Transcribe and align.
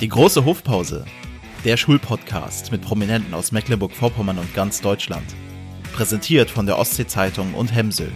Die 0.00 0.08
große 0.08 0.44
Hofpause. 0.44 1.04
Der 1.64 1.76
Schulpodcast 1.76 2.72
mit 2.72 2.82
Prominenten 2.82 3.32
aus 3.32 3.52
Mecklenburg-Vorpommern 3.52 4.38
und 4.38 4.52
ganz 4.52 4.80
Deutschland. 4.80 5.24
Präsentiert 5.94 6.50
von 6.50 6.66
der 6.66 6.80
Ostsee-Zeitung 6.80 7.54
und 7.54 7.72
Hemsel. 7.72 8.10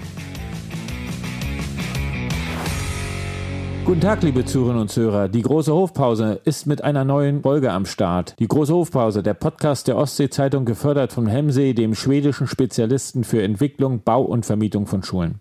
Guten 3.85 4.01
Tag, 4.01 4.25
liebe 4.25 4.45
Zuhörerinnen 4.45 4.83
und 4.83 4.91
Zuhörer. 4.91 5.29
Die 5.29 5.41
große 5.41 5.73
Hofpause 5.73 6.41
ist 6.45 6.67
mit 6.67 6.83
einer 6.83 7.05
neuen 7.05 7.43
Folge 7.43 7.71
am 7.71 7.87
Start. 7.87 8.35
Die 8.41 8.49
große 8.49 8.75
Hofpause, 8.75 9.23
der 9.23 9.35
Podcast 9.35 9.87
der 9.87 9.97
Ostsee-Zeitung, 9.97 10.65
gefördert 10.65 11.13
von 11.13 11.29
Hemsee, 11.29 11.75
dem 11.75 11.95
schwedischen 11.95 12.49
Spezialisten 12.49 13.23
für 13.23 13.41
Entwicklung, 13.41 14.03
Bau 14.03 14.23
und 14.23 14.45
Vermietung 14.45 14.89
von 14.89 15.05
Schulen. 15.05 15.41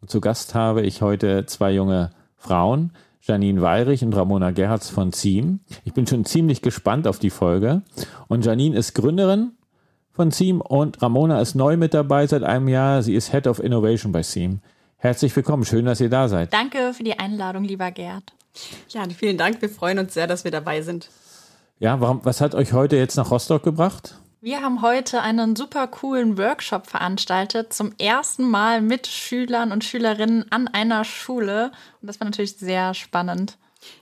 Und 0.00 0.10
zu 0.10 0.20
Gast 0.20 0.56
habe 0.56 0.82
ich 0.82 1.02
heute 1.02 1.46
zwei 1.46 1.70
junge 1.70 2.10
Frauen, 2.36 2.92
Janine 3.28 3.60
Weirich 3.60 4.02
und 4.02 4.16
Ramona 4.16 4.52
Gerhards 4.52 4.88
von 4.88 5.12
Ziem. 5.12 5.60
Ich 5.84 5.92
bin 5.92 6.06
schon 6.06 6.24
ziemlich 6.24 6.62
gespannt 6.62 7.06
auf 7.06 7.18
die 7.18 7.28
Folge. 7.28 7.82
Und 8.26 8.46
Janine 8.46 8.76
ist 8.76 8.94
Gründerin 8.94 9.52
von 10.12 10.32
Ziem 10.32 10.62
und 10.62 11.02
Ramona 11.02 11.38
ist 11.40 11.54
neu 11.54 11.76
mit 11.76 11.92
dabei 11.92 12.26
seit 12.26 12.42
einem 12.42 12.68
Jahr. 12.68 13.02
Sie 13.02 13.14
ist 13.14 13.30
Head 13.30 13.46
of 13.46 13.60
Innovation 13.60 14.12
bei 14.12 14.22
Ziem. 14.22 14.60
Herzlich 14.96 15.36
willkommen, 15.36 15.66
schön, 15.66 15.84
dass 15.84 16.00
ihr 16.00 16.08
da 16.08 16.26
seid. 16.28 16.54
Danke 16.54 16.94
für 16.94 17.04
die 17.04 17.18
Einladung, 17.18 17.64
lieber 17.64 17.90
Gerd. 17.90 18.32
Ja, 18.88 19.02
vielen 19.14 19.36
Dank. 19.36 19.60
Wir 19.60 19.68
freuen 19.68 19.98
uns 19.98 20.14
sehr, 20.14 20.26
dass 20.26 20.44
wir 20.44 20.50
dabei 20.50 20.80
sind. 20.80 21.10
Ja, 21.78 22.00
warum, 22.00 22.20
was 22.24 22.40
hat 22.40 22.54
euch 22.54 22.72
heute 22.72 22.96
jetzt 22.96 23.16
nach 23.16 23.30
Rostock 23.30 23.62
gebracht? 23.62 24.18
Wir 24.40 24.62
haben 24.62 24.82
heute 24.82 25.20
einen 25.20 25.56
super 25.56 25.88
coolen 25.88 26.38
Workshop 26.38 26.86
veranstaltet, 26.86 27.72
zum 27.72 27.92
ersten 27.98 28.48
Mal 28.48 28.80
mit 28.80 29.08
Schülern 29.08 29.72
und 29.72 29.82
Schülerinnen 29.82 30.46
an 30.52 30.68
einer 30.68 31.04
Schule. 31.04 31.72
Und 32.00 32.06
das 32.06 32.20
war 32.20 32.26
natürlich 32.26 32.56
sehr 32.56 32.94
spannend. 32.94 33.58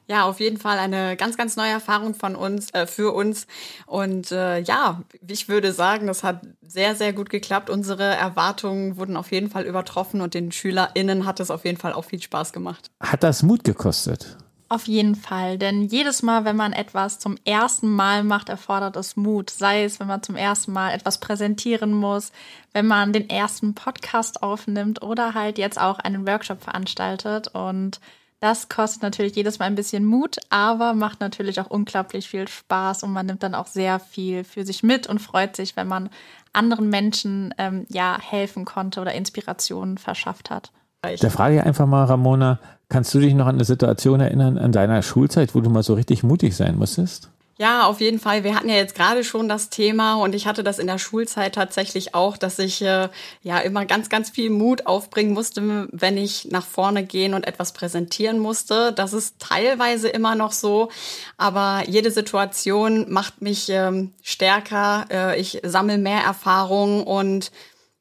Ja, 0.07 0.25
auf 0.25 0.39
jeden 0.41 0.59
Fall 0.59 0.79
eine 0.79 1.17
ganz, 1.17 1.39
ganz 1.39 1.57
neue 1.57 1.71
Erfahrung 1.71 2.15
von 2.15 2.37
uns, 2.37 2.71
äh, 2.75 2.87
für 2.87 3.15
uns. 3.15 3.47
Und 3.87 4.31
äh, 4.31 4.59
ja, 4.59 5.03
ich 5.27 5.49
würde 5.49 5.73
sagen, 5.73 6.07
das 6.07 6.23
hat 6.23 6.43
sehr, 6.61 6.95
sehr 6.95 7.15
gut 7.15 7.31
geklappt. 7.31 7.71
Unsere 7.71 8.05
Erwartungen 8.05 8.99
wurden 8.99 9.17
auf 9.17 9.33
jeden 9.33 9.49
Fall 9.49 9.65
übertroffen 9.65 10.21
und 10.21 10.35
den 10.35 10.53
SchülerInnen 10.53 11.25
hat 11.25 11.41
es 11.41 11.51
auf 11.51 11.65
jeden 11.65 11.79
Fall 11.79 11.95
auch 11.95 12.05
viel 12.05 12.21
Spaß 12.21 12.53
gemacht. 12.53 12.91
Hat 13.01 13.23
das 13.23 13.43
Mut 13.43 13.65
gekostet? 13.65 14.37
Auf 14.69 14.89
jeden 14.89 15.15
Fall, 15.15 15.59
denn 15.59 15.83
jedes 15.83 16.23
Mal, 16.23 16.45
wenn 16.45 16.57
man 16.57 16.73
etwas 16.73 17.21
zum 17.21 17.37
ersten 17.45 17.89
Mal 17.89 18.25
macht, 18.25 18.49
erfordert 18.49 18.97
es 18.97 19.15
Mut. 19.15 19.49
Sei 19.49 19.85
es, 19.85 20.01
wenn 20.01 20.09
man 20.09 20.25
zum 20.25 20.35
ersten 20.35 20.73
Mal 20.73 20.93
etwas 20.93 21.19
präsentieren 21.19 21.93
muss, 21.93 22.33
wenn 22.73 22.87
man 22.87 23.13
den 23.13 23.31
ersten 23.31 23.75
Podcast 23.75 24.43
aufnimmt 24.43 25.03
oder 25.03 25.35
halt 25.35 25.59
jetzt 25.59 25.81
auch 25.81 26.01
einen 26.01 26.27
Workshop 26.27 26.63
veranstaltet. 26.63 27.47
Und 27.55 28.01
das 28.41 28.69
kostet 28.69 29.03
natürlich 29.03 29.37
jedes 29.37 29.61
Mal 29.61 29.67
ein 29.67 29.77
bisschen 29.77 30.05
Mut, 30.05 30.39
aber 30.51 30.95
macht 30.95 31.21
natürlich 31.21 31.61
auch 31.61 31.71
unglaublich 31.71 32.29
viel 32.29 32.49
Spaß 32.49 33.05
und 33.05 33.13
man 33.13 33.27
nimmt 33.27 33.45
dann 33.45 33.55
auch 33.55 33.69
sehr 33.69 34.01
viel 34.01 34.43
für 34.43 34.67
sich 34.67 34.83
mit 34.83 35.07
und 35.07 35.21
freut 35.21 35.55
sich, 35.55 35.77
wenn 35.77 35.87
man 35.87 36.11
anderen 36.53 36.91
Menschen 36.91 37.55
ähm, 37.57 37.87
ja 37.89 38.19
helfen 38.21 38.65
konnte 38.65 39.01
oder 39.01 39.15
Inspirationen 39.15 39.97
verschafft 39.97 40.51
hat. 40.51 40.73
Da 41.21 41.31
frage 41.31 41.57
ich 41.57 41.63
einfach 41.63 41.87
mal, 41.87 42.05
Ramona, 42.05 42.59
kannst 42.89 43.15
du 43.15 43.21
dich 43.21 43.35
noch 43.35 43.47
an 43.47 43.57
eine 43.57 43.65
Situation 43.65 44.21
erinnern 44.21 44.59
an 44.59 44.73
deiner 44.73 45.03
Schulzeit, 45.03 45.55
wo 45.55 45.61
du 45.61 45.71
mal 45.71 45.83
so 45.83 45.95
richtig 45.95 46.23
mutig 46.23 46.57
sein 46.57 46.77
musstest? 46.77 47.31
Ja, 47.59 47.87
auf 47.87 48.03
jeden 48.03 48.19
Fall. 48.19 48.45
Wir 48.45 48.55
hatten 48.55 48.69
ja 48.69 48.75
jetzt 48.75 48.95
gerade 48.95 49.25
schon 49.25 49.49
das 49.49 49.71
Thema 49.71 50.17
und 50.17 50.35
ich 50.35 50.47
hatte 50.47 50.63
das 50.63 50.79
in 50.79 50.87
der 50.87 50.99
Schulzeit 50.99 51.55
tatsächlich 51.55 52.15
auch, 52.15 52.37
dass 52.37 52.59
ich 52.59 52.83
äh, 52.83 53.09
ja 53.41 53.59
immer 53.61 53.87
ganz, 53.87 54.11
ganz 54.11 54.29
viel 54.29 54.51
Mut 54.51 54.87
aufbringen 54.87 55.33
musste, 55.33 55.89
wenn 55.91 56.19
ich 56.19 56.49
nach 56.51 56.67
vorne 56.67 57.03
gehen 57.03 57.33
und 57.33 57.47
etwas 57.47 57.73
präsentieren 57.73 58.41
musste. 58.41 58.93
Das 58.93 59.15
ist 59.15 59.39
teilweise 59.39 60.09
immer 60.09 60.35
noch 60.35 60.53
so, 60.53 60.91
aber 61.39 61.85
jede 61.89 62.11
Situation 62.11 63.11
macht 63.11 63.41
mich 63.41 63.71
ähm, 63.71 64.13
stärker. 64.21 65.07
Äh, 65.11 65.41
ich 65.41 65.63
sammle 65.65 65.97
mehr 65.97 66.21
Erfahrung 66.21 67.05
und 67.05 67.53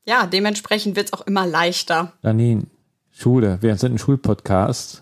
ja, 0.03 0.25
dementsprechend 0.25 0.97
wird 0.97 1.07
es 1.07 1.13
auch 1.13 1.25
immer 1.25 1.47
leichter. 1.47 2.11
Janine, 2.23 2.63
Schule, 3.17 3.61
wir 3.61 3.77
sind 3.77 3.93
ein 3.93 3.97
Schulpodcast. 3.97 5.01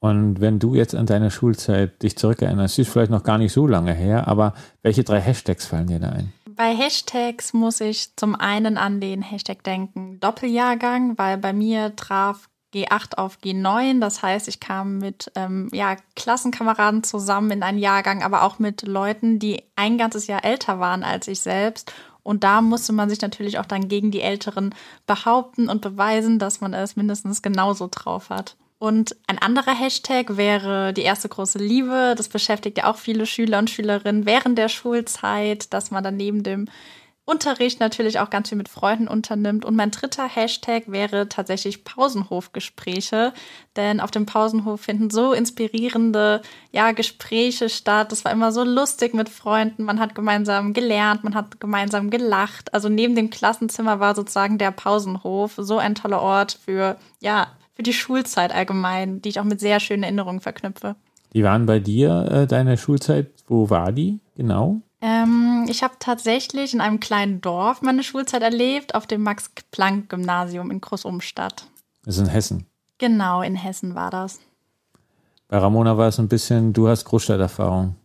Und 0.00 0.40
wenn 0.42 0.58
du 0.58 0.74
jetzt 0.74 0.94
an 0.94 1.06
deine 1.06 1.30
Schulzeit 1.30 2.02
dich 2.02 2.18
zurückerinnerst, 2.18 2.78
ist 2.78 2.90
vielleicht 2.90 3.10
noch 3.10 3.22
gar 3.22 3.38
nicht 3.38 3.54
so 3.54 3.66
lange 3.66 3.94
her, 3.94 4.28
aber 4.28 4.52
welche 4.82 5.02
drei 5.02 5.18
Hashtags 5.18 5.64
fallen 5.64 5.86
dir 5.86 5.98
da 5.98 6.10
ein? 6.10 6.32
Bei 6.46 6.76
Hashtags 6.76 7.54
muss 7.54 7.80
ich 7.80 8.14
zum 8.16 8.34
einen 8.34 8.76
an 8.76 9.00
den 9.00 9.22
Hashtag 9.22 9.64
denken 9.64 10.20
Doppeljahrgang, 10.20 11.16
weil 11.16 11.38
bei 11.38 11.54
mir 11.54 11.96
traf 11.96 12.50
G8 12.74 13.14
auf 13.16 13.38
G9. 13.42 14.00
Das 14.00 14.22
heißt, 14.22 14.46
ich 14.48 14.60
kam 14.60 14.98
mit 14.98 15.32
ähm, 15.36 15.70
ja, 15.72 15.96
Klassenkameraden 16.16 17.02
zusammen 17.02 17.50
in 17.50 17.62
einen 17.62 17.78
Jahrgang, 17.78 18.22
aber 18.22 18.42
auch 18.42 18.58
mit 18.58 18.82
Leuten, 18.82 19.38
die 19.38 19.62
ein 19.74 19.96
ganzes 19.96 20.26
Jahr 20.26 20.44
älter 20.44 20.80
waren 20.80 21.02
als 21.02 21.28
ich 21.28 21.40
selbst 21.40 21.92
und 22.24 22.42
da 22.42 22.60
musste 22.60 22.92
man 22.92 23.08
sich 23.08 23.20
natürlich 23.20 23.60
auch 23.60 23.66
dann 23.66 23.86
gegen 23.86 24.10
die 24.10 24.22
Älteren 24.22 24.74
behaupten 25.06 25.68
und 25.68 25.82
beweisen, 25.82 26.40
dass 26.40 26.60
man 26.60 26.74
es 26.74 26.96
mindestens 26.96 27.42
genauso 27.42 27.88
drauf 27.88 28.30
hat. 28.30 28.56
Und 28.78 29.16
ein 29.26 29.38
anderer 29.38 29.74
Hashtag 29.78 30.36
wäre 30.36 30.92
die 30.92 31.02
erste 31.02 31.28
große 31.28 31.58
Liebe. 31.58 32.14
Das 32.16 32.28
beschäftigt 32.28 32.78
ja 32.78 32.90
auch 32.90 32.96
viele 32.96 33.24
Schüler 33.24 33.58
und 33.58 33.70
Schülerinnen 33.70 34.26
während 34.26 34.58
der 34.58 34.68
Schulzeit, 34.68 35.72
dass 35.72 35.90
man 35.90 36.02
dann 36.02 36.16
neben 36.16 36.42
dem 36.42 36.66
Unterricht 37.26 37.80
natürlich 37.80 38.18
auch 38.18 38.28
ganz 38.28 38.50
viel 38.50 38.58
mit 38.58 38.68
Freunden 38.68 39.08
unternimmt. 39.08 39.64
Und 39.64 39.74
mein 39.74 39.90
dritter 39.90 40.28
Hashtag 40.28 40.84
wäre 40.86 41.26
tatsächlich 41.28 41.82
Pausenhofgespräche. 41.82 43.32
Denn 43.76 44.00
auf 44.00 44.10
dem 44.10 44.26
Pausenhof 44.26 44.82
finden 44.82 45.08
so 45.08 45.32
inspirierende 45.32 46.42
ja, 46.70 46.92
Gespräche 46.92 47.70
statt. 47.70 48.12
Das 48.12 48.26
war 48.26 48.32
immer 48.32 48.52
so 48.52 48.62
lustig 48.62 49.14
mit 49.14 49.30
Freunden. 49.30 49.84
Man 49.84 50.00
hat 50.00 50.14
gemeinsam 50.14 50.74
gelernt, 50.74 51.24
man 51.24 51.34
hat 51.34 51.60
gemeinsam 51.60 52.10
gelacht. 52.10 52.74
Also 52.74 52.90
neben 52.90 53.16
dem 53.16 53.30
Klassenzimmer 53.30 54.00
war 54.00 54.14
sozusagen 54.14 54.58
der 54.58 54.70
Pausenhof 54.70 55.54
so 55.56 55.78
ein 55.78 55.94
toller 55.94 56.20
Ort 56.20 56.58
für, 56.62 56.98
ja, 57.20 57.46
für 57.74 57.82
die 57.82 57.94
Schulzeit 57.94 58.54
allgemein, 58.54 59.22
die 59.22 59.30
ich 59.30 59.40
auch 59.40 59.44
mit 59.44 59.60
sehr 59.60 59.80
schönen 59.80 60.02
Erinnerungen 60.02 60.40
verknüpfe. 60.40 60.94
Die 61.32 61.42
waren 61.42 61.64
bei 61.64 61.80
dir, 61.80 62.28
äh, 62.30 62.46
deine 62.46 62.76
Schulzeit, 62.76 63.30
wo 63.48 63.70
war 63.70 63.92
die 63.92 64.20
genau? 64.36 64.82
Ähm, 65.04 65.66
ich 65.68 65.82
habe 65.82 65.96
tatsächlich 65.98 66.72
in 66.72 66.80
einem 66.80 66.98
kleinen 66.98 67.42
Dorf 67.42 67.82
meine 67.82 68.02
Schulzeit 68.02 68.40
erlebt, 68.40 68.94
auf 68.94 69.06
dem 69.06 69.22
Max-Planck-Gymnasium 69.22 70.70
in 70.70 70.80
Großumstadt. 70.80 71.66
Das 72.06 72.16
ist 72.16 72.22
in 72.22 72.28
Hessen. 72.28 72.66
Genau, 72.96 73.42
in 73.42 73.54
Hessen 73.54 73.94
war 73.94 74.10
das. 74.10 74.40
Bei 75.48 75.58
Ramona 75.58 75.98
war 75.98 76.08
es 76.08 76.18
ein 76.18 76.28
bisschen, 76.28 76.72
du 76.72 76.88
hast 76.88 77.04
Großstadterfahrung 77.04 77.96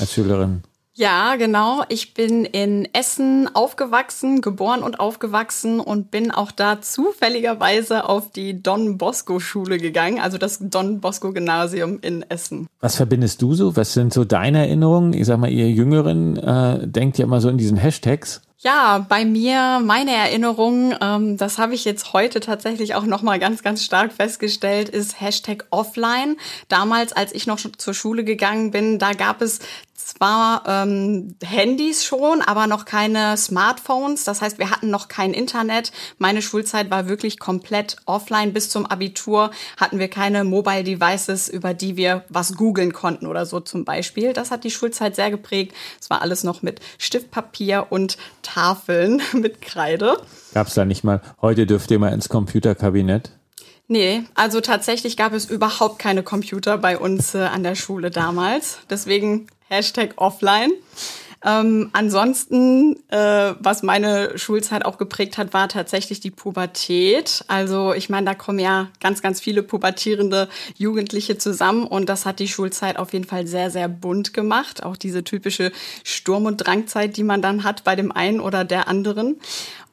als 0.00 0.12
Schülerin. 0.12 0.64
Ja, 0.98 1.36
genau. 1.36 1.84
Ich 1.88 2.12
bin 2.12 2.44
in 2.44 2.88
Essen 2.92 3.48
aufgewachsen, 3.54 4.40
geboren 4.40 4.82
und 4.82 4.98
aufgewachsen 4.98 5.78
und 5.78 6.10
bin 6.10 6.32
auch 6.32 6.50
da 6.50 6.80
zufälligerweise 6.80 8.08
auf 8.08 8.32
die 8.32 8.60
Don 8.60 8.98
Bosco 8.98 9.38
Schule 9.38 9.78
gegangen, 9.78 10.18
also 10.18 10.38
das 10.38 10.58
Don 10.60 11.00
Bosco 11.00 11.32
Gymnasium 11.32 12.00
in 12.00 12.28
Essen. 12.28 12.66
Was 12.80 12.96
verbindest 12.96 13.40
du 13.42 13.54
so? 13.54 13.76
Was 13.76 13.92
sind 13.92 14.12
so 14.12 14.24
deine 14.24 14.66
Erinnerungen? 14.66 15.12
Ich 15.12 15.26
sag 15.26 15.38
mal, 15.38 15.52
ihr 15.52 15.70
Jüngeren 15.70 16.36
äh, 16.36 16.88
denkt 16.88 17.16
ja 17.18 17.26
immer 17.26 17.40
so 17.40 17.48
in 17.48 17.58
diesen 17.58 17.76
Hashtags. 17.76 18.42
Ja, 18.60 19.06
bei 19.08 19.24
mir 19.24 19.80
meine 19.84 20.10
Erinnerung, 20.10 20.92
ähm, 21.00 21.36
das 21.36 21.58
habe 21.58 21.74
ich 21.74 21.84
jetzt 21.84 22.12
heute 22.12 22.40
tatsächlich 22.40 22.96
auch 22.96 23.04
noch 23.04 23.22
mal 23.22 23.38
ganz, 23.38 23.62
ganz 23.62 23.84
stark 23.84 24.12
festgestellt, 24.12 24.88
ist 24.88 25.20
Hashtag 25.20 25.66
Offline. 25.70 26.36
Damals, 26.66 27.12
als 27.12 27.32
ich 27.32 27.46
noch 27.46 27.60
zur 27.60 27.94
Schule 27.94 28.24
gegangen 28.24 28.72
bin, 28.72 28.98
da 28.98 29.12
gab 29.12 29.42
es 29.42 29.60
zwar 29.98 30.62
ähm, 30.66 31.34
Handys 31.44 32.04
schon, 32.04 32.40
aber 32.40 32.66
noch 32.66 32.84
keine 32.84 33.36
Smartphones. 33.36 34.24
Das 34.24 34.40
heißt, 34.40 34.58
wir 34.58 34.70
hatten 34.70 34.90
noch 34.90 35.08
kein 35.08 35.34
Internet. 35.34 35.92
Meine 36.18 36.40
Schulzeit 36.40 36.90
war 36.90 37.08
wirklich 37.08 37.38
komplett 37.38 37.96
offline. 38.06 38.52
Bis 38.52 38.70
zum 38.70 38.86
Abitur 38.86 39.50
hatten 39.76 39.98
wir 39.98 40.08
keine 40.08 40.44
Mobile 40.44 40.84
Devices, 40.84 41.48
über 41.48 41.74
die 41.74 41.96
wir 41.96 42.24
was 42.28 42.54
googeln 42.54 42.92
konnten 42.92 43.26
oder 43.26 43.44
so 43.44 43.60
zum 43.60 43.84
Beispiel. 43.84 44.32
Das 44.32 44.50
hat 44.50 44.64
die 44.64 44.70
Schulzeit 44.70 45.16
sehr 45.16 45.30
geprägt. 45.30 45.74
Es 46.00 46.10
war 46.10 46.22
alles 46.22 46.44
noch 46.44 46.62
mit 46.62 46.80
Stiftpapier 46.98 47.88
und 47.90 48.18
Tafeln 48.42 49.20
mit 49.32 49.60
Kreide. 49.60 50.16
Gab 50.54 50.68
es 50.68 50.74
da 50.74 50.84
nicht 50.84 51.04
mal, 51.04 51.20
heute 51.42 51.66
dürft 51.66 51.90
ihr 51.90 51.98
mal 51.98 52.12
ins 52.12 52.28
Computerkabinett? 52.28 53.30
Nee, 53.90 54.24
also 54.34 54.60
tatsächlich 54.60 55.16
gab 55.16 55.32
es 55.32 55.46
überhaupt 55.46 55.98
keine 55.98 56.22
Computer 56.22 56.76
bei 56.76 56.98
uns 56.98 57.34
äh, 57.34 57.38
an 57.38 57.62
der 57.62 57.74
Schule 57.74 58.10
damals. 58.10 58.80
Deswegen 58.90 59.46
Hashtag 59.68 60.14
offline. 60.16 60.72
Ähm, 61.44 61.90
ansonsten, 61.92 62.96
äh, 63.10 63.54
was 63.60 63.84
meine 63.84 64.36
Schulzeit 64.36 64.84
auch 64.84 64.98
geprägt 64.98 65.38
hat, 65.38 65.54
war 65.54 65.68
tatsächlich 65.68 66.18
die 66.18 66.32
Pubertät. 66.32 67.44
Also 67.46 67.94
ich 67.94 68.08
meine, 68.08 68.26
da 68.26 68.34
kommen 68.34 68.58
ja 68.58 68.88
ganz, 69.00 69.22
ganz 69.22 69.40
viele 69.40 69.62
pubertierende 69.62 70.48
Jugendliche 70.76 71.38
zusammen 71.38 71.86
und 71.86 72.08
das 72.08 72.26
hat 72.26 72.40
die 72.40 72.48
Schulzeit 72.48 72.96
auf 72.96 73.12
jeden 73.12 73.24
Fall 73.24 73.46
sehr, 73.46 73.70
sehr 73.70 73.88
bunt 73.88 74.34
gemacht. 74.34 74.82
Auch 74.82 74.96
diese 74.96 75.22
typische 75.22 75.70
Sturm- 76.02 76.46
und 76.46 76.56
Drangzeit, 76.56 77.16
die 77.16 77.22
man 77.22 77.40
dann 77.40 77.62
hat 77.62 77.84
bei 77.84 77.94
dem 77.94 78.10
einen 78.10 78.40
oder 78.40 78.64
der 78.64 78.88
anderen. 78.88 79.38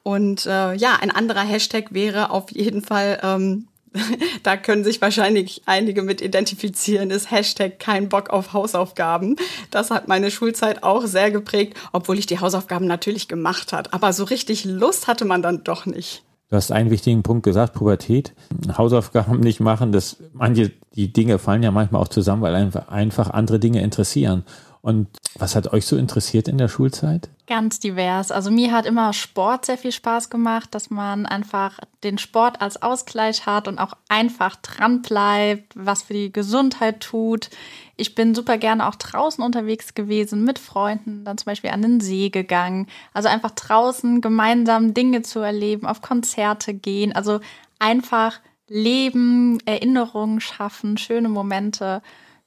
Und 0.02 0.46
äh, 0.46 0.74
ja, 0.74 0.96
ein 1.00 1.12
anderer 1.12 1.42
Hashtag 1.42 1.94
wäre 1.94 2.30
auf 2.30 2.50
jeden 2.50 2.82
Fall 2.82 3.20
ähm, 3.22 3.68
da 4.42 4.56
können 4.56 4.84
sich 4.84 5.00
wahrscheinlich 5.00 5.62
einige 5.66 6.02
mit 6.02 6.20
identifizieren, 6.20 7.10
ist 7.10 7.30
Hashtag 7.30 7.78
kein 7.78 8.08
Bock 8.08 8.30
auf 8.30 8.52
Hausaufgaben. 8.52 9.36
Das 9.70 9.90
hat 9.90 10.08
meine 10.08 10.30
Schulzeit 10.30 10.82
auch 10.82 11.06
sehr 11.06 11.30
geprägt, 11.30 11.76
obwohl 11.92 12.18
ich 12.18 12.26
die 12.26 12.40
Hausaufgaben 12.40 12.86
natürlich 12.86 13.28
gemacht 13.28 13.72
hat. 13.72 13.92
Aber 13.92 14.12
so 14.12 14.24
richtig 14.24 14.64
Lust 14.64 15.08
hatte 15.08 15.24
man 15.24 15.42
dann 15.42 15.64
doch 15.64 15.86
nicht. 15.86 16.22
Du 16.48 16.54
hast 16.54 16.70
einen 16.70 16.90
wichtigen 16.90 17.24
Punkt 17.24 17.42
gesagt, 17.42 17.74
Pubertät. 17.74 18.32
Hausaufgaben 18.78 19.40
nicht 19.40 19.58
machen, 19.58 19.90
das, 19.90 20.18
manche, 20.32 20.70
die 20.94 21.12
Dinge 21.12 21.40
fallen 21.40 21.64
ja 21.64 21.72
manchmal 21.72 22.00
auch 22.00 22.08
zusammen, 22.08 22.42
weil 22.42 22.54
einfach, 22.54 22.88
einfach 22.88 23.30
andere 23.30 23.58
Dinge 23.58 23.82
interessieren. 23.82 24.44
Und 24.86 25.08
was 25.36 25.56
hat 25.56 25.72
euch 25.72 25.84
so 25.84 25.96
interessiert 25.96 26.46
in 26.46 26.58
der 26.58 26.68
Schulzeit? 26.68 27.28
Ganz 27.48 27.80
divers. 27.80 28.30
Also 28.30 28.52
mir 28.52 28.70
hat 28.70 28.86
immer 28.86 29.12
Sport 29.12 29.66
sehr 29.66 29.78
viel 29.78 29.90
Spaß 29.90 30.30
gemacht, 30.30 30.72
dass 30.76 30.90
man 30.90 31.26
einfach 31.26 31.80
den 32.04 32.18
Sport 32.18 32.60
als 32.60 32.80
Ausgleich 32.80 33.46
hat 33.46 33.66
und 33.66 33.80
auch 33.80 33.94
einfach 34.08 34.54
dran 34.54 35.02
bleibt, 35.02 35.72
was 35.74 36.02
für 36.02 36.12
die 36.12 36.30
Gesundheit 36.30 37.00
tut. 37.00 37.50
Ich 37.96 38.14
bin 38.14 38.32
super 38.32 38.58
gerne 38.58 38.86
auch 38.86 38.94
draußen 38.94 39.42
unterwegs 39.42 39.94
gewesen 39.94 40.44
mit 40.44 40.60
Freunden, 40.60 41.24
dann 41.24 41.36
zum 41.36 41.46
Beispiel 41.46 41.70
an 41.70 41.82
den 41.82 41.98
See 41.98 42.30
gegangen. 42.30 42.86
Also 43.12 43.28
einfach 43.28 43.50
draußen 43.50 44.20
gemeinsam 44.20 44.94
Dinge 44.94 45.22
zu 45.22 45.40
erleben, 45.40 45.84
auf 45.84 46.00
Konzerte 46.00 46.74
gehen. 46.74 47.12
Also 47.12 47.40
einfach 47.80 48.38
leben, 48.68 49.58
Erinnerungen 49.66 50.40
schaffen, 50.40 50.96
schöne 50.96 51.28
Momente 51.28 52.02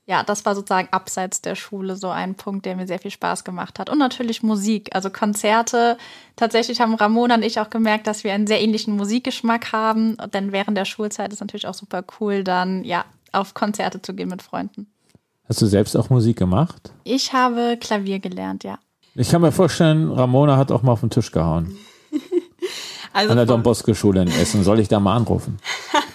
ja, 0.09 0.23
das 0.23 0.43
war 0.43 0.55
sozusagen 0.55 0.87
abseits 0.89 1.39
der 1.39 1.53
Schule 1.53 1.95
so 1.95 2.09
ein 2.09 2.33
Punkt, 2.33 2.65
der 2.65 2.75
mir 2.75 2.87
sehr 2.87 2.97
viel 2.97 3.11
Spaß 3.11 3.43
gemacht 3.43 3.77
hat. 3.77 3.91
Und 3.91 3.99
natürlich 3.99 4.41
Musik, 4.41 4.89
also 4.95 5.11
Konzerte. 5.11 5.97
Tatsächlich 6.35 6.81
haben 6.81 6.95
Ramona 6.95 7.35
und 7.35 7.45
ich 7.45 7.59
auch 7.59 7.69
gemerkt, 7.69 8.07
dass 8.07 8.23
wir 8.23 8.33
einen 8.33 8.47
sehr 8.47 8.59
ähnlichen 8.59 8.97
Musikgeschmack 8.97 9.71
haben. 9.71 10.17
Denn 10.33 10.51
während 10.51 10.75
der 10.75 10.85
Schulzeit 10.85 11.31
ist 11.31 11.41
natürlich 11.41 11.67
auch 11.67 11.75
super 11.75 12.03
cool, 12.19 12.43
dann 12.43 12.83
ja 12.83 13.05
auf 13.33 13.53
Konzerte 13.53 14.01
zu 14.01 14.15
gehen 14.15 14.29
mit 14.29 14.41
Freunden. 14.41 14.87
Hast 15.47 15.61
du 15.61 15.67
selbst 15.67 15.95
auch 15.95 16.09
Musik 16.09 16.37
gemacht? 16.37 16.91
Ich 17.03 17.31
habe 17.31 17.77
Klavier 17.79 18.17
gelernt, 18.17 18.63
ja. 18.63 18.79
Ich 19.13 19.29
kann 19.29 19.43
mir 19.43 19.51
vorstellen, 19.51 20.11
Ramona 20.11 20.57
hat 20.57 20.71
auch 20.71 20.81
mal 20.81 20.93
auf 20.93 21.01
den 21.01 21.11
Tisch 21.11 21.31
gehauen. 21.31 21.77
also 23.13 23.29
An 23.29 23.37
der 23.37 23.45
Don 23.45 23.61
Bosco 23.61 23.93
Schule 23.93 24.23
in 24.23 24.27
Essen. 24.27 24.63
Soll 24.63 24.79
ich 24.79 24.87
da 24.87 24.99
mal 24.99 25.15
anrufen? 25.15 25.59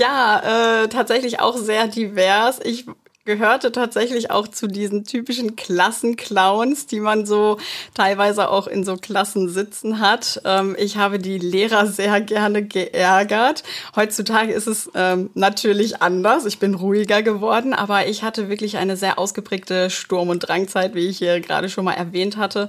Ja, 0.00 0.84
äh, 0.84 0.88
tatsächlich 0.88 1.40
auch 1.40 1.58
sehr 1.58 1.86
divers. 1.86 2.58
Ich 2.64 2.86
gehörte 3.30 3.70
tatsächlich 3.70 4.32
auch 4.32 4.48
zu 4.48 4.66
diesen 4.66 5.04
typischen 5.04 5.54
Klassenclowns, 5.54 6.86
die 6.86 6.98
man 6.98 7.26
so 7.26 7.58
teilweise 7.94 8.50
auch 8.50 8.66
in 8.66 8.82
so 8.82 8.96
Klassen 8.96 9.48
sitzen 9.48 10.00
hat. 10.00 10.40
Ähm, 10.44 10.74
ich 10.76 10.96
habe 10.96 11.20
die 11.20 11.38
Lehrer 11.38 11.86
sehr 11.86 12.20
gerne 12.20 12.64
geärgert. 12.64 13.62
Heutzutage 13.94 14.52
ist 14.52 14.66
es 14.66 14.90
ähm, 14.96 15.30
natürlich 15.34 16.02
anders. 16.02 16.44
Ich 16.44 16.58
bin 16.58 16.74
ruhiger 16.74 17.22
geworden, 17.22 17.72
aber 17.72 18.08
ich 18.08 18.24
hatte 18.24 18.48
wirklich 18.48 18.78
eine 18.78 18.96
sehr 18.96 19.16
ausgeprägte 19.16 19.90
Sturm- 19.90 20.30
und 20.30 20.40
Drangzeit, 20.40 20.96
wie 20.96 21.06
ich 21.06 21.18
hier 21.18 21.40
gerade 21.40 21.68
schon 21.68 21.84
mal 21.84 21.92
erwähnt 21.92 22.36
hatte. 22.36 22.68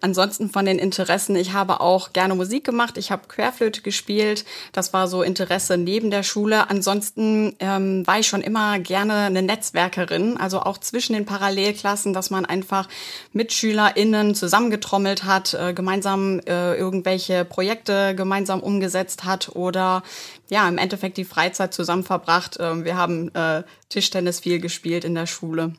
Ansonsten 0.00 0.50
von 0.50 0.64
den 0.64 0.80
Interessen, 0.80 1.36
ich 1.36 1.52
habe 1.52 1.80
auch 1.80 2.12
gerne 2.12 2.34
Musik 2.34 2.64
gemacht. 2.64 2.98
Ich 2.98 3.12
habe 3.12 3.28
Querflöte 3.28 3.82
gespielt. 3.82 4.44
Das 4.72 4.92
war 4.92 5.06
so 5.06 5.22
Interesse 5.22 5.76
neben 5.76 6.10
der 6.10 6.24
Schule. 6.24 6.68
Ansonsten 6.68 7.54
ähm, 7.60 8.04
war 8.08 8.18
ich 8.18 8.26
schon 8.26 8.42
immer 8.42 8.80
gerne 8.80 9.14
eine 9.26 9.42
Netzwerkerin 9.42 9.99
Netzwerkerin, 10.00 10.36
also 10.36 10.60
auch 10.60 10.78
zwischen 10.78 11.14
den 11.14 11.24
Parallelklassen, 11.24 12.12
dass 12.12 12.30
man 12.30 12.44
einfach 12.44 12.88
MitschülerInnen 13.32 14.34
zusammengetrommelt 14.34 15.24
hat, 15.24 15.54
äh, 15.54 15.72
gemeinsam 15.72 16.40
äh, 16.40 16.74
irgendwelche 16.74 17.44
Projekte 17.44 18.14
gemeinsam 18.14 18.60
umgesetzt 18.60 19.24
hat 19.24 19.54
oder 19.54 20.02
ja, 20.48 20.68
im 20.68 20.78
Endeffekt 20.78 21.16
die 21.16 21.24
Freizeit 21.24 21.74
zusammen 21.74 22.04
verbracht. 22.04 22.58
Äh, 22.58 22.84
wir 22.84 22.96
haben 22.96 23.34
äh, 23.34 23.62
Tischtennis 23.88 24.40
viel 24.40 24.60
gespielt 24.60 25.04
in 25.04 25.14
der 25.14 25.26
Schule. 25.26 25.72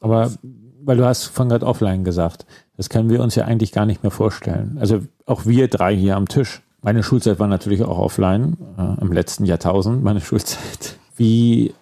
Aber 0.00 0.32
weil 0.80 0.96
du 0.96 1.04
hast 1.04 1.24
von 1.24 1.48
gerade 1.48 1.66
offline 1.66 2.04
gesagt, 2.04 2.46
das 2.76 2.88
können 2.88 3.10
wir 3.10 3.20
uns 3.20 3.34
ja 3.34 3.44
eigentlich 3.44 3.72
gar 3.72 3.84
nicht 3.84 4.02
mehr 4.04 4.12
vorstellen. 4.12 4.78
Also 4.80 5.02
auch 5.26 5.44
wir 5.44 5.68
drei 5.68 5.94
hier 5.96 6.16
am 6.16 6.28
Tisch. 6.28 6.62
Meine 6.80 7.02
Schulzeit 7.02 7.40
war 7.40 7.48
natürlich 7.48 7.82
auch 7.82 7.98
offline, 7.98 8.56
äh, 8.78 9.00
im 9.02 9.12
letzten 9.12 9.44
Jahrtausend, 9.44 10.04
meine 10.04 10.20
Schulzeit. 10.28 10.96
Wie 11.16 11.74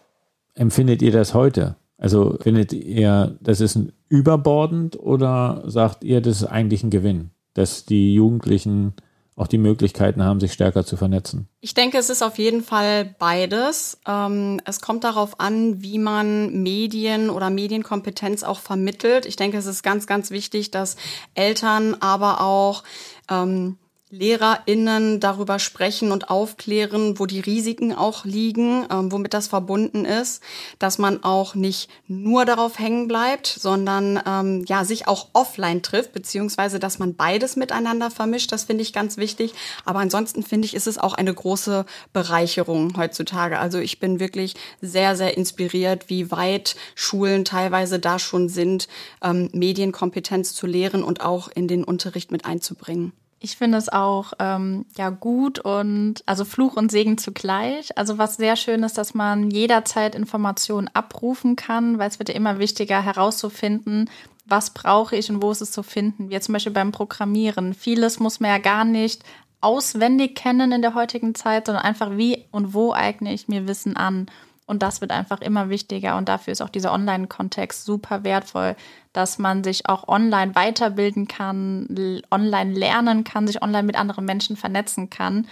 empfindet 0.57 1.03
ihr 1.03 1.13
das 1.13 1.35
heute? 1.35 1.77
Also 1.99 2.37
findet 2.41 2.73
ihr, 2.73 3.39
das 3.41 3.61
ist 3.61 3.77
ein 3.77 3.93
überbordend 4.09 4.99
oder 4.99 5.63
sagt 5.67 6.05
ihr, 6.05 6.21
das 6.21 6.43
ist 6.43 6.45
eigentlich 6.47 6.83
ein 6.83 6.91
Gewinn, 6.91 7.31
dass 7.55 7.87
die 7.87 8.15
Jugendlichen 8.15 8.95
auch 9.37 9.47
die 9.47 9.59
Möglichkeiten 9.59 10.23
haben, 10.23 10.41
sich 10.41 10.55
stärker 10.55 10.85
zu 10.85 10.97
vernetzen? 10.97 11.47
Ich 11.61 11.75
denke, 11.75 11.99
es 11.99 12.09
ist 12.09 12.23
auf 12.23 12.39
jeden 12.39 12.63
Fall 12.63 13.15
beides. 13.19 14.01
Ähm, 14.09 14.61
es 14.65 14.81
kommt 14.81 15.05
darauf 15.05 15.41
an, 15.41 15.83
wie 15.83 15.99
man 15.99 16.63
Medien 16.63 17.29
oder 17.29 17.51
Medienkompetenz 17.51 18.43
auch 18.43 18.61
vermittelt. 18.61 19.27
Ich 19.27 19.37
denke, 19.37 19.59
es 19.59 19.67
ist 19.67 19.83
ganz, 19.83 20.07
ganz 20.07 20.31
wichtig, 20.31 20.71
dass 20.71 20.97
Eltern, 21.35 21.97
aber 22.01 22.41
auch 22.41 22.83
ähm, 23.31 23.77
LehrerInnen 24.11 25.19
darüber 25.19 25.59
sprechen 25.59 26.13
und 26.13 26.31
aufklären, 26.31 27.19
wo 27.19 27.27
die 27.27 27.41
Risiken 27.41 27.93
auch 27.93 28.25
liegen, 28.25 28.87
ähm, 28.89 29.11
womit 29.11 29.35
das 29.35 29.49
verbunden 29.49 30.05
ist, 30.05 30.45
dass 30.79 30.99
man 30.99 31.25
auch 31.25 31.57
nicht 31.57 31.91
nur 32.07 32.45
darauf 32.45 32.79
hängen 32.79 33.09
bleibt, 33.09 33.49
sondern 33.49 34.23
ähm, 34.25 34.65
ja 34.69 34.85
sich 34.85 35.09
auch 35.09 35.27
offline 35.33 35.83
trifft, 35.83 36.13
beziehungsweise 36.13 36.79
dass 36.79 37.01
man 37.01 37.17
beides 37.17 37.57
miteinander 37.57 38.13
vermischt. 38.13 38.53
Das 38.53 38.65
finde 38.65 38.83
ich 38.83 38.93
ganz 38.93 39.17
wichtig. 39.17 39.55
Aber 39.85 39.99
ansonsten 39.99 40.45
finde 40.45 40.67
ich, 40.67 40.75
ist 40.75 40.87
es 40.87 40.99
auch 40.99 41.15
eine 41.15 41.35
große 41.35 41.85
Bereicherung 42.13 42.97
heutzutage. 42.97 43.59
Also 43.59 43.79
ich 43.79 43.99
bin 43.99 44.21
wirklich 44.21 44.55
sehr, 44.81 45.17
sehr 45.17 45.37
inspiriert, 45.37 46.09
wie 46.09 46.31
weit 46.31 46.77
Schulen 46.95 47.45
teilweise 47.45 47.99
da 47.99 48.21
schon 48.21 48.49
sind, 48.49 48.87
ähm, 49.21 49.49
Medienkompetenz 49.53 50.55
zu 50.55 50.69
lehren 50.69 51.03
und 51.03 51.23
auch 51.23 51.49
in 51.49 51.67
den 51.67 51.83
Unterricht 51.83 52.31
mit 52.31 52.45
einzubringen. 52.45 53.13
Ich 53.47 53.57
finde 53.57 53.79
es 53.79 53.89
auch 53.89 54.33
ähm, 54.41 54.87
ja 54.97 55.09
gut 55.11 55.61
und 55.61 56.25
also 56.27 56.45
Fluch 56.45 56.75
und 56.75 56.91
Segen 56.91 57.17
zugleich. 57.17 57.97
Also 57.97 58.19
was 58.19 58.37
sehr 58.37 58.57
schön 58.57 58.83
ist, 58.83 58.99
dass 58.99 59.15
man 59.15 59.53
jederzeit 59.53 60.17
Informationen 60.17 60.91
abrufen 60.95 61.55
kann, 61.55 62.01
weil 62.01 62.09
es 62.09 62.19
wird 62.19 62.29
ja 62.29 62.35
immer 62.35 62.59
wichtiger 62.59 63.01
herauszufinden, 63.01 64.11
was 64.47 64.71
brauche 64.71 65.15
ich 65.15 65.31
und 65.31 65.43
wo 65.43 65.53
ist 65.53 65.61
es 65.61 65.71
zu 65.71 65.85
finden. 65.85 66.29
Wie 66.29 66.41
zum 66.41 66.55
Beispiel 66.55 66.73
beim 66.73 66.91
Programmieren. 66.91 67.73
Vieles 67.73 68.19
muss 68.19 68.41
man 68.41 68.51
ja 68.51 68.59
gar 68.59 68.85
nicht 68.85 69.23
auswendig 69.61 70.35
kennen 70.35 70.73
in 70.73 70.83
der 70.83 70.95
heutigen 70.95 71.37
Zeit, 71.37 71.67
sondern 71.67 71.85
einfach 71.85 72.17
wie 72.17 72.47
und 72.51 72.75
wo 72.75 72.93
eigne 72.93 73.33
ich 73.33 73.47
mir 73.47 73.69
Wissen 73.69 73.97
an. 73.97 74.27
Und 74.67 74.83
das 74.83 75.01
wird 75.01 75.13
einfach 75.13 75.41
immer 75.41 75.71
wichtiger 75.71 76.17
und 76.17 76.29
dafür 76.29 76.51
ist 76.51 76.63
auch 76.63 76.69
dieser 76.69 76.93
Online-Kontext 76.93 77.85
super 77.85 78.25
wertvoll, 78.25 78.75
dass 79.17 79.39
man 79.39 79.65
sich 79.65 79.89
auch 79.89 80.09
online 80.09 80.55
weiterbilden 80.55 81.27
kann, 81.27 82.23
online 82.31 82.73
lernen 82.73 83.25
kann, 83.25 83.47
sich 83.47 83.63
online 83.63 83.85
mit 83.85 83.97
anderen 83.97 84.27
Menschen 84.27 84.57
vernetzen 84.57 85.09
kann. 85.09 85.47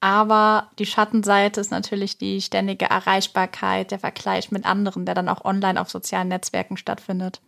Aber 0.00 0.68
die 0.78 0.84
Schattenseite 0.84 1.60
ist 1.60 1.70
natürlich 1.70 2.18
die 2.18 2.42
ständige 2.42 2.84
Erreichbarkeit, 2.84 3.90
der 3.90 3.98
Vergleich 3.98 4.52
mit 4.52 4.66
anderen, 4.66 5.06
der 5.06 5.14
dann 5.14 5.30
auch 5.30 5.44
online 5.44 5.80
auf 5.80 5.88
sozialen 5.88 6.28
Netzwerken 6.28 6.76
stattfindet. 6.76 7.40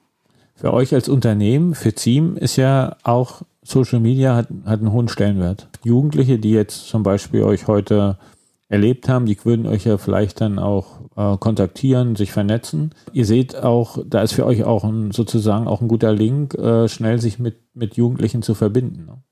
Für 0.55 0.73
euch 0.73 0.95
als 0.95 1.09
Unternehmen, 1.09 1.75
für 1.75 1.93
Team 1.93 2.37
ist 2.37 2.57
ja 2.57 2.97
auch 3.03 3.43
Social 3.63 4.01
Media 4.01 4.35
hat, 4.35 4.49
hat 4.65 4.81
einen 4.81 4.93
hohen 4.93 5.09
Stellenwert. 5.09 5.69
Jugendliche, 5.85 6.39
die 6.39 6.53
jetzt 6.53 6.89
zum 6.89 7.03
Beispiel 7.03 7.43
euch 7.43 7.67
heute 7.67 8.19
erlebt 8.69 9.09
haben, 9.09 9.27
die 9.27 9.43
würden 9.45 9.67
euch 9.67 9.85
ja 9.85 9.99
vielleicht 9.99 10.41
dann 10.41 10.59
auch 10.59 11.01
äh, 11.17 11.37
kontaktieren, 11.39 12.17
sich 12.17 12.33
vernetzen. 12.33 12.95
Ihr 13.13 13.25
seht 13.25 13.57
auch, 13.57 13.99
da 14.07 14.23
ist 14.23 14.33
für 14.33 14.47
euch 14.47 14.65
auch 14.65 14.85
ein, 14.85 15.11
sozusagen 15.11 15.67
auch 15.67 15.81
ein 15.81 15.89
guter 15.89 16.13
Link, 16.13 16.55
äh, 16.55 16.89
schnell 16.89 17.19
sich 17.19 17.39
mit, 17.39 17.75
mit 17.75 17.97
Jugendlichen 17.97 18.43
zu 18.43 18.55
verbinden. 18.55 19.07
Ne? 19.07 19.23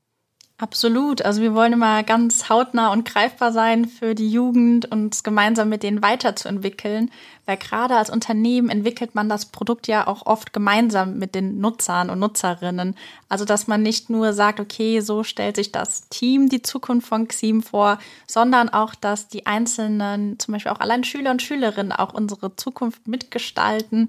Absolut. 0.59 1.21
Also 1.21 1.43
wir 1.43 1.55
wollen 1.55 1.75
immer 1.75 2.03
ganz 2.03 2.49
hautnah 2.49 2.91
und 2.91 3.07
greifbar 3.07 3.53
sein 3.53 3.85
für 3.85 4.15
die 4.15 4.31
Jugend 4.31 4.91
und 4.91 5.23
gemeinsam 5.23 5.69
mit 5.69 5.83
denen 5.83 6.01
weiterzuentwickeln. 6.01 7.11
Weil 7.45 7.59
gerade 7.59 7.95
als 7.95 8.09
Unternehmen 8.09 8.71
entwickelt 8.71 9.15
man 9.15 9.29
das 9.29 9.47
Produkt 9.47 9.87
ja 9.87 10.07
auch 10.07 10.25
oft 10.25 10.55
gemeinsam 10.55 11.19
mit 11.19 11.35
den 11.35 11.61
Nutzern 11.61 12.09
und 12.09 12.21
Nutzerinnen. 12.21 12.97
Also 13.29 13.45
dass 13.45 13.67
man 13.67 13.83
nicht 13.83 14.09
nur 14.09 14.33
sagt, 14.33 14.59
okay, 14.59 15.01
so 15.01 15.25
stellt 15.25 15.57
sich 15.57 15.73
das 15.73 16.09
Team 16.09 16.49
die 16.49 16.63
Zukunft 16.63 17.07
von 17.07 17.29
Xim 17.29 17.63
vor, 17.63 17.99
sondern 18.27 18.71
auch, 18.71 18.95
dass 18.95 19.29
die 19.29 19.45
einzelnen, 19.45 20.39
zum 20.39 20.53
Beispiel 20.53 20.73
auch 20.73 20.81
allein 20.81 21.05
Schüler 21.05 21.33
und 21.33 21.43
Schülerinnen 21.43 21.93
auch 21.93 22.15
unsere 22.15 22.57
Zukunft 22.57 23.07
mitgestalten 23.07 24.09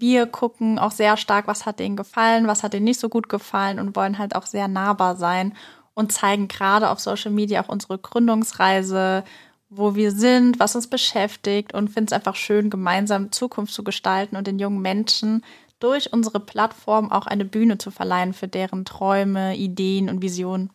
wir 0.00 0.26
gucken 0.26 0.78
auch 0.78 0.92
sehr 0.92 1.16
stark, 1.16 1.46
was 1.46 1.66
hat 1.66 1.78
denen 1.78 1.96
gefallen, 1.96 2.46
was 2.46 2.62
hat 2.62 2.72
denen 2.72 2.84
nicht 2.84 3.00
so 3.00 3.08
gut 3.08 3.28
gefallen 3.28 3.78
und 3.78 3.96
wollen 3.96 4.18
halt 4.18 4.34
auch 4.34 4.46
sehr 4.46 4.68
nahbar 4.68 5.16
sein 5.16 5.54
und 5.94 6.12
zeigen 6.12 6.48
gerade 6.48 6.90
auf 6.90 7.00
Social 7.00 7.32
Media 7.32 7.62
auch 7.62 7.68
unsere 7.68 7.98
Gründungsreise, 7.98 9.24
wo 9.68 9.94
wir 9.94 10.12
sind, 10.12 10.58
was 10.58 10.76
uns 10.76 10.86
beschäftigt 10.86 11.74
und 11.74 11.88
finden 11.88 12.08
es 12.08 12.12
einfach 12.12 12.36
schön, 12.36 12.70
gemeinsam 12.70 13.32
Zukunft 13.32 13.74
zu 13.74 13.84
gestalten 13.84 14.36
und 14.36 14.46
den 14.46 14.58
jungen 14.58 14.80
Menschen 14.80 15.44
durch 15.78 16.12
unsere 16.12 16.40
Plattform 16.40 17.10
auch 17.10 17.26
eine 17.26 17.44
Bühne 17.44 17.78
zu 17.78 17.90
verleihen 17.90 18.32
für 18.32 18.48
deren 18.48 18.84
Träume, 18.84 19.56
Ideen 19.56 20.08
und 20.08 20.22
Visionen. 20.22 20.70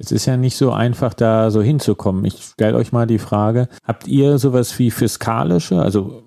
Es 0.00 0.12
ist 0.12 0.26
ja 0.26 0.36
nicht 0.36 0.56
so 0.56 0.70
einfach, 0.70 1.14
da 1.14 1.50
so 1.50 1.60
hinzukommen. 1.60 2.24
Ich 2.24 2.40
stelle 2.42 2.76
euch 2.76 2.92
mal 2.92 3.06
die 3.06 3.18
Frage, 3.18 3.68
habt 3.84 4.06
ihr 4.06 4.38
sowas 4.38 4.78
wie 4.78 4.92
fiskalische, 4.92 5.82
also 5.82 6.22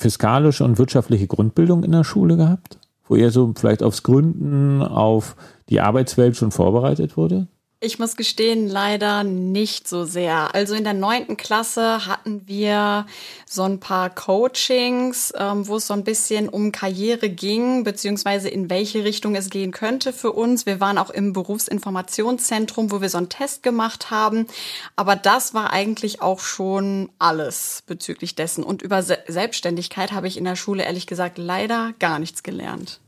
fiskalische 0.00 0.64
und 0.64 0.78
wirtschaftliche 0.78 1.26
Grundbildung 1.26 1.84
in 1.84 1.92
der 1.92 2.04
Schule 2.04 2.36
gehabt? 2.36 2.78
Wo 3.06 3.16
ihr 3.16 3.30
so 3.30 3.52
vielleicht 3.56 3.82
aufs 3.82 4.02
Gründen, 4.02 4.82
auf 4.82 5.36
die 5.68 5.80
Arbeitswelt 5.80 6.36
schon 6.36 6.50
vorbereitet 6.50 7.16
wurde? 7.16 7.48
Ich 7.82 7.98
muss 7.98 8.16
gestehen, 8.16 8.68
leider 8.68 9.24
nicht 9.24 9.88
so 9.88 10.04
sehr. 10.04 10.54
Also 10.54 10.74
in 10.74 10.84
der 10.84 10.92
neunten 10.92 11.38
Klasse 11.38 12.06
hatten 12.06 12.46
wir 12.46 13.06
so 13.46 13.62
ein 13.62 13.80
paar 13.80 14.10
Coachings, 14.10 15.32
ähm, 15.34 15.66
wo 15.66 15.76
es 15.76 15.86
so 15.86 15.94
ein 15.94 16.04
bisschen 16.04 16.50
um 16.50 16.72
Karriere 16.72 17.30
ging, 17.30 17.82
beziehungsweise 17.82 18.50
in 18.50 18.68
welche 18.68 19.02
Richtung 19.04 19.34
es 19.34 19.48
gehen 19.48 19.72
könnte 19.72 20.12
für 20.12 20.32
uns. 20.32 20.66
Wir 20.66 20.78
waren 20.78 20.98
auch 20.98 21.08
im 21.08 21.32
Berufsinformationszentrum, 21.32 22.90
wo 22.90 23.00
wir 23.00 23.08
so 23.08 23.16
einen 23.16 23.30
Test 23.30 23.62
gemacht 23.62 24.10
haben. 24.10 24.46
Aber 24.94 25.16
das 25.16 25.54
war 25.54 25.72
eigentlich 25.72 26.20
auch 26.20 26.40
schon 26.40 27.08
alles 27.18 27.82
bezüglich 27.86 28.34
dessen. 28.34 28.62
Und 28.62 28.82
über 28.82 29.02
Se 29.02 29.20
Selbstständigkeit 29.26 30.12
habe 30.12 30.28
ich 30.28 30.36
in 30.36 30.44
der 30.44 30.56
Schule 30.56 30.84
ehrlich 30.84 31.06
gesagt 31.06 31.38
leider 31.38 31.94
gar 31.98 32.18
nichts 32.18 32.42
gelernt. 32.42 33.00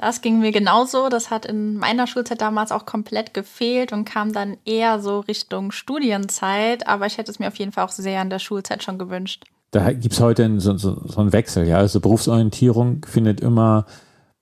Das 0.00 0.22
ging 0.22 0.40
mir 0.40 0.50
genauso. 0.50 1.10
Das 1.10 1.30
hat 1.30 1.44
in 1.44 1.76
meiner 1.76 2.06
Schulzeit 2.06 2.40
damals 2.40 2.72
auch 2.72 2.86
komplett 2.86 3.34
gefehlt 3.34 3.92
und 3.92 4.06
kam 4.06 4.32
dann 4.32 4.56
eher 4.64 4.98
so 5.00 5.20
Richtung 5.20 5.72
Studienzeit. 5.72 6.86
Aber 6.86 7.04
ich 7.04 7.18
hätte 7.18 7.30
es 7.30 7.38
mir 7.38 7.48
auf 7.48 7.56
jeden 7.56 7.72
Fall 7.72 7.84
auch 7.84 7.90
sehr 7.90 8.22
in 8.22 8.30
der 8.30 8.38
Schulzeit 8.38 8.82
schon 8.82 8.98
gewünscht. 8.98 9.44
Da 9.72 9.92
gibt 9.92 10.14
es 10.14 10.20
heute 10.20 10.58
so, 10.58 10.76
so, 10.78 11.02
so, 11.06 11.20
einen 11.20 11.34
Wechsel, 11.34 11.68
ja. 11.68 11.76
Also 11.76 12.00
Berufsorientierung 12.00 13.04
findet 13.06 13.42
immer 13.42 13.84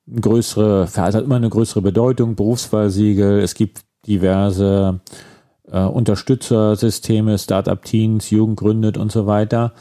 eine 0.09 0.21
größere, 0.21 0.83
also 0.83 1.19
hat 1.19 1.25
immer 1.25 1.37
eine 1.37 1.51
größere 1.51 1.83
Bedeutung, 1.83 2.37
Berufswahlsiegel, 2.37 3.41
es 3.41 3.55
gibt 3.55 3.81
diverse 4.07 5.01
äh, 5.71 5.81
Unterstützersysteme, 5.81 7.37
Startup-Teams, 7.37 8.31
Jugend 8.31 8.59
gründet 8.59 8.97
und 8.97 9.11
so 9.11 9.27
weiter. 9.27 9.75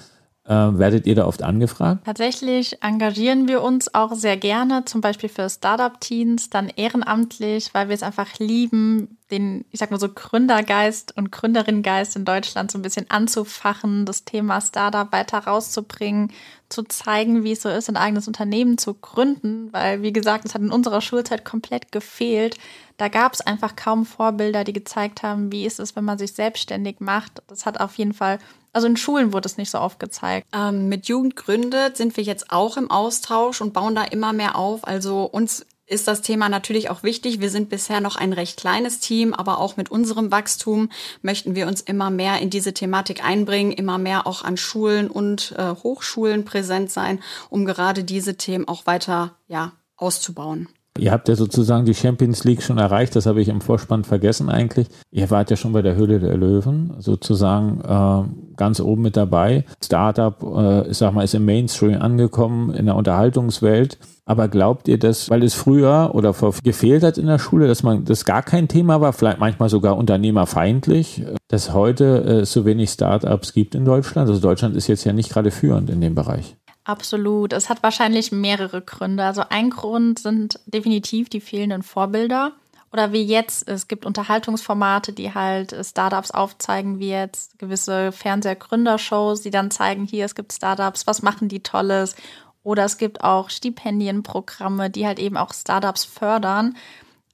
Äh, 0.47 0.79
werdet 0.79 1.05
ihr 1.05 1.15
da 1.15 1.25
oft 1.25 1.43
angefragt? 1.43 2.05
Tatsächlich 2.05 2.81
engagieren 2.81 3.49
wir 3.49 3.61
uns 3.61 3.93
auch 3.93 4.15
sehr 4.15 4.37
gerne, 4.37 4.85
zum 4.85 5.01
Beispiel 5.01 5.27
für 5.27 5.49
Startup-Teams, 5.49 6.49
dann 6.49 6.69
ehrenamtlich, 6.69 7.73
weil 7.73 7.89
wir 7.89 7.95
es 7.95 8.03
einfach 8.03 8.39
lieben, 8.39 9.17
den, 9.29 9.65
ich 9.71 9.79
sag 9.81 9.91
mal 9.91 9.99
so, 9.99 10.07
Gründergeist 10.07 11.17
und 11.17 11.33
Gründerinnengeist 11.33 12.15
in 12.15 12.23
Deutschland 12.23 12.71
so 12.71 12.77
ein 12.77 12.81
bisschen 12.81 13.11
anzufachen, 13.11 14.05
das 14.05 14.23
Thema 14.23 14.61
Startup 14.61 15.11
weiter 15.11 15.39
rauszubringen, 15.39 16.31
zu 16.69 16.83
zeigen, 16.83 17.43
wie 17.43 17.51
es 17.51 17.61
so 17.61 17.69
ist, 17.69 17.89
ein 17.89 17.97
eigenes 17.97 18.27
Unternehmen 18.27 18.77
zu 18.77 18.93
gründen, 18.93 19.73
weil, 19.73 20.01
wie 20.01 20.13
gesagt, 20.13 20.45
es 20.45 20.53
hat 20.53 20.61
in 20.61 20.71
unserer 20.71 21.01
Schulzeit 21.01 21.43
komplett 21.43 21.91
gefehlt. 21.91 22.57
Da 22.95 23.09
gab 23.09 23.33
es 23.33 23.41
einfach 23.41 23.75
kaum 23.75 24.05
Vorbilder, 24.05 24.63
die 24.63 24.73
gezeigt 24.73 25.23
haben, 25.23 25.51
wie 25.51 25.65
ist 25.65 25.79
es, 25.79 25.97
wenn 25.97 26.05
man 26.05 26.17
sich 26.17 26.31
selbstständig 26.31 26.99
macht. 26.99 27.43
Das 27.47 27.65
hat 27.65 27.79
auf 27.81 27.95
jeden 27.97 28.13
Fall 28.13 28.39
also 28.77 28.85
in 28.85 28.95
Schulen 28.95 29.33
wurde 29.33 29.47
es 29.47 29.57
nicht 29.57 29.71
so 29.71 29.79
oft 29.79 29.99
gezeigt. 29.99 30.45
Ähm, 30.53 30.87
mit 30.87 31.07
Jugend 31.07 31.35
gründet 31.35 31.97
sind 31.97 32.15
wir 32.15 32.23
jetzt 32.23 32.51
auch 32.51 32.77
im 32.77 32.91
Austausch 32.91 33.59
und 33.59 33.73
bauen 33.73 33.95
da 33.95 34.03
immer 34.03 34.33
mehr 34.33 34.55
auf. 34.55 34.85
Also 34.85 35.23
uns 35.23 35.65
ist 35.87 36.07
das 36.07 36.21
Thema 36.21 36.47
natürlich 36.47 36.91
auch 36.91 37.01
wichtig. 37.01 37.41
Wir 37.41 37.49
sind 37.49 37.69
bisher 37.69 38.01
noch 38.01 38.17
ein 38.17 38.33
recht 38.33 38.59
kleines 38.59 38.99
Team, 38.99 39.33
aber 39.33 39.57
auch 39.57 39.77
mit 39.77 39.89
unserem 39.89 40.29
Wachstum 40.29 40.91
möchten 41.23 41.55
wir 41.55 41.65
uns 41.65 41.81
immer 41.81 42.11
mehr 42.11 42.37
in 42.39 42.51
diese 42.51 42.71
Thematik 42.71 43.25
einbringen, 43.25 43.71
immer 43.71 43.97
mehr 43.97 44.27
auch 44.27 44.43
an 44.43 44.57
Schulen 44.57 45.09
und 45.09 45.55
äh, 45.57 45.73
Hochschulen 45.81 46.45
präsent 46.45 46.91
sein, 46.91 47.23
um 47.49 47.65
gerade 47.65 48.03
diese 48.03 48.37
Themen 48.37 48.67
auch 48.67 48.85
weiter 48.85 49.37
ja, 49.47 49.71
auszubauen. 49.95 50.69
Ihr 50.97 51.11
habt 51.11 51.27
ja 51.29 51.35
sozusagen 51.35 51.85
die 51.85 51.93
Champions 51.93 52.43
League 52.43 52.61
schon 52.61 52.77
erreicht, 52.77 53.15
das 53.15 53.25
habe 53.25 53.41
ich 53.41 53.47
im 53.47 53.61
Vorspann 53.61 54.03
vergessen 54.03 54.49
eigentlich. 54.49 54.87
Ihr 55.11 55.29
wart 55.29 55.49
ja 55.49 55.55
schon 55.55 55.73
bei 55.73 55.81
der 55.81 55.95
Höhle 55.95 56.19
der 56.19 56.37
Löwen, 56.37 56.93
sozusagen 56.99 57.81
äh, 57.81 58.55
ganz 58.57 58.79
oben 58.79 59.03
mit 59.03 59.17
dabei. 59.17 59.65
Startup, 59.83 60.41
äh, 60.43 60.89
ich 60.89 60.97
sag 60.97 61.13
mal, 61.13 61.23
ist 61.23 61.35
im 61.35 61.45
Mainstream 61.45 62.01
angekommen 62.01 62.73
in 62.73 62.85
der 62.85 62.95
Unterhaltungswelt. 62.95 63.97
Aber 64.25 64.49
glaubt 64.49 64.89
ihr, 64.89 64.99
dass, 64.99 65.29
weil 65.29 65.41
es 65.41 65.53
früher 65.53 66.11
oder 66.13 66.33
vor 66.33 66.53
gefehlt 66.61 67.03
hat 67.03 67.17
in 67.17 67.27
der 67.27 67.39
Schule, 67.39 67.67
dass 67.67 67.81
man 67.81 68.03
das 68.03 68.25
gar 68.25 68.43
kein 68.43 68.67
Thema 68.67 68.99
war, 68.99 69.13
vielleicht 69.13 69.39
manchmal 69.39 69.69
sogar 69.69 69.95
unternehmerfeindlich, 69.95 71.23
dass 71.47 71.73
heute 71.73 72.23
äh, 72.41 72.45
so 72.45 72.65
wenig 72.65 72.89
Startups 72.89 73.53
gibt 73.53 73.73
in 73.73 73.85
Deutschland? 73.85 74.27
Also 74.27 74.41
Deutschland 74.41 74.75
ist 74.75 74.87
jetzt 74.87 75.05
ja 75.05 75.13
nicht 75.13 75.29
gerade 75.29 75.49
führend 75.51 75.89
in 75.89 76.01
dem 76.01 76.13
Bereich. 76.13 76.57
Absolut. 76.87 77.51
Es 77.51 77.67
hat 77.67 77.83
wahrscheinlich 77.83 78.31
mehrere 78.31 78.81
Gründe. 78.81 79.25
Also 79.25 79.43
ein 79.49 79.71
Grund 79.71 80.19
sind 80.19 80.61
definitiv 80.67 81.27
die 81.27 81.41
fehlenden 81.41 81.83
Vorbilder. 81.83 82.53
Oder 82.93 83.11
wie 83.11 83.23
jetzt, 83.23 83.67
es 83.67 83.89
gibt 83.89 84.05
Unterhaltungsformate, 84.05 85.11
die 85.11 85.33
halt 85.33 85.75
Startups 85.85 86.31
aufzeigen, 86.31 86.99
wie 86.99 87.09
jetzt 87.09 87.59
gewisse 87.59 88.13
Fernsehgründershows, 88.13 89.41
die 89.41 89.49
dann 89.49 89.69
zeigen, 89.69 90.05
hier, 90.05 90.23
es 90.23 90.33
gibt 90.33 90.53
Startups, 90.53 91.05
was 91.05 91.21
machen 91.21 91.49
die 91.49 91.61
Tolles. 91.61 92.15
Oder 92.63 92.85
es 92.85 92.97
gibt 92.97 93.21
auch 93.21 93.49
Stipendienprogramme, 93.49 94.89
die 94.89 95.05
halt 95.05 95.19
eben 95.19 95.35
auch 95.35 95.53
Startups 95.53 96.05
fördern. 96.05 96.77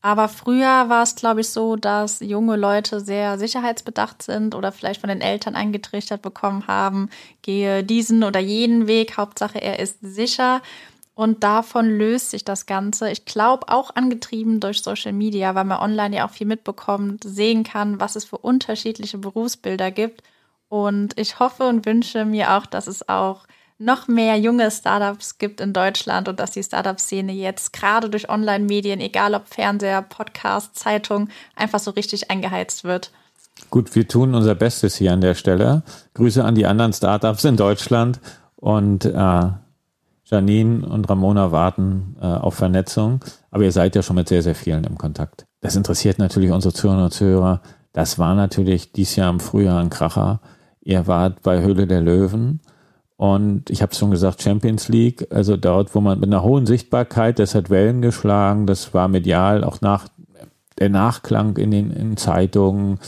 Aber 0.06 0.28
früher 0.28 0.90
war 0.90 1.04
es, 1.04 1.16
glaube 1.16 1.40
ich, 1.42 1.50
so, 1.50 1.78
dass 1.78 2.20
junge 2.20 2.58
Leute 2.58 3.00
sehr 3.00 3.40
sicherheitsbedacht 3.40 4.22
sind 4.22 4.54
oder 4.54 4.74
vielleicht 4.74 5.00
von 5.00 5.08
den 5.08 5.22
Eltern 5.22 5.56
eingetrichtert 5.56 6.22
bekommen 6.22 6.68
haben, 6.68 7.10
gehe 7.42 7.86
diesen 7.86 8.26
oder 8.26 8.42
jenen 8.42 8.86
Weg, 8.86 9.16
Hauptsache 9.16 9.62
er 9.62 9.80
ist 9.80 10.00
sicher. 10.02 10.62
Und 11.16 11.44
davon 11.46 11.90
löst 11.90 12.32
sich 12.32 12.44
das 12.44 12.66
Ganze. 12.66 13.10
Ich 13.12 13.24
glaube 13.24 13.70
auch 13.70 13.96
angetrieben 13.96 14.60
durch 14.60 14.84
Social 14.84 15.14
Media, 15.14 15.56
weil 15.56 15.64
man 15.64 15.80
online 15.80 16.18
ja 16.18 16.28
auch 16.28 16.32
viel 16.32 16.48
mitbekommt, 16.48 17.24
sehen 17.24 17.64
kann, 17.64 18.02
was 18.02 18.18
es 18.18 18.26
für 18.26 18.40
unterschiedliche 18.40 19.20
Berufsbilder 19.20 19.90
gibt. 19.90 20.22
Und 20.68 21.18
ich 21.18 21.40
hoffe 21.40 21.64
und 21.64 21.86
wünsche 21.86 22.26
mir 22.26 22.58
auch, 22.58 22.66
dass 22.66 22.88
es 22.88 23.08
auch 23.08 23.46
noch 23.84 24.08
mehr 24.08 24.38
junge 24.38 24.72
Startups 24.72 25.38
gibt 25.38 25.62
in 25.62 25.74
Deutschland 25.74 26.28
und 26.30 26.40
dass 26.40 26.52
die 26.52 26.64
Startup-Szene 26.64 27.34
jetzt 27.34 27.74
gerade 27.74 28.10
durch 28.10 28.30
Online-Medien, 28.30 29.00
egal 29.00 29.36
ob 29.36 29.48
Fernseher, 29.48 30.02
Podcast, 30.02 30.78
Zeitung, 30.78 31.30
einfach 31.56 31.80
so 31.80 31.92
richtig 31.92 32.32
eingeheizt 32.32 32.84
wird. 32.84 33.12
Gut, 33.70 33.96
wir 33.96 34.08
tun 34.08 34.34
unser 34.34 34.56
Bestes 34.56 34.96
hier 34.96 35.14
an 35.14 35.22
der 35.22 35.36
Stelle. 35.36 35.84
Grüße 36.14 36.44
an 36.44 36.56
die 36.56 36.66
anderen 36.66 36.94
Startups 36.94 37.44
in 37.44 37.58
Deutschland 37.58 38.20
und 38.56 39.06
äh, 39.06 39.50
Janine 40.26 40.88
und 40.88 41.10
Ramona 41.10 41.52
warten 41.52 42.16
äh, 42.22 42.26
auf 42.26 42.56
Vernetzung. 42.56 43.24
Aber 43.52 43.64
ihr 43.64 43.72
seid 43.72 43.96
ja 43.96 44.02
schon 44.02 44.16
mit 44.16 44.28
sehr, 44.28 44.42
sehr 44.42 44.56
vielen 44.56 44.84
im 44.86 44.98
Kontakt. 44.98 45.46
Das 45.62 45.76
interessiert 45.76 46.18
natürlich 46.18 46.52
unsere 46.52 46.74
Zuhörer 46.74 47.06
und 47.06 47.14
Zuhörer. 47.14 47.62
Das 47.92 48.18
war 48.18 48.34
natürlich 48.34 48.92
dieses 48.92 49.16
Jahr 49.16 49.30
im 49.30 49.40
Frühjahr 49.40 49.80
ein 49.80 49.90
Kracher. 49.90 50.42
Ihr 50.82 51.06
wart 51.08 51.44
bei 51.44 51.62
Höhle 51.62 51.86
der 51.86 52.02
Löwen 52.02 52.62
und 53.24 53.70
ich 53.70 53.82
habe 53.82 53.96
schon 53.96 54.12
gesagt, 54.12 54.42
Champions 54.42 54.90
League, 54.90 55.28
also 55.30 55.56
dort, 55.56 55.96
wo 55.96 56.02
man 56.02 56.20
mit 56.20 56.28
einer 56.28 56.44
hohen 56.44 56.66
Sichtbarkeit, 56.66 57.40
das 57.40 57.56
hat 57.56 57.70
Wellen 57.70 58.02
geschlagen, 58.02 58.68
das 58.68 58.94
war 58.94 59.08
medial 59.08 59.64
auch 59.64 59.80
nach 59.80 60.10
der 60.78 60.90
Nachklang 60.90 61.56
in 61.56 61.72
den 61.72 61.90
in 61.90 62.18
Zeitungen. 62.18 63.00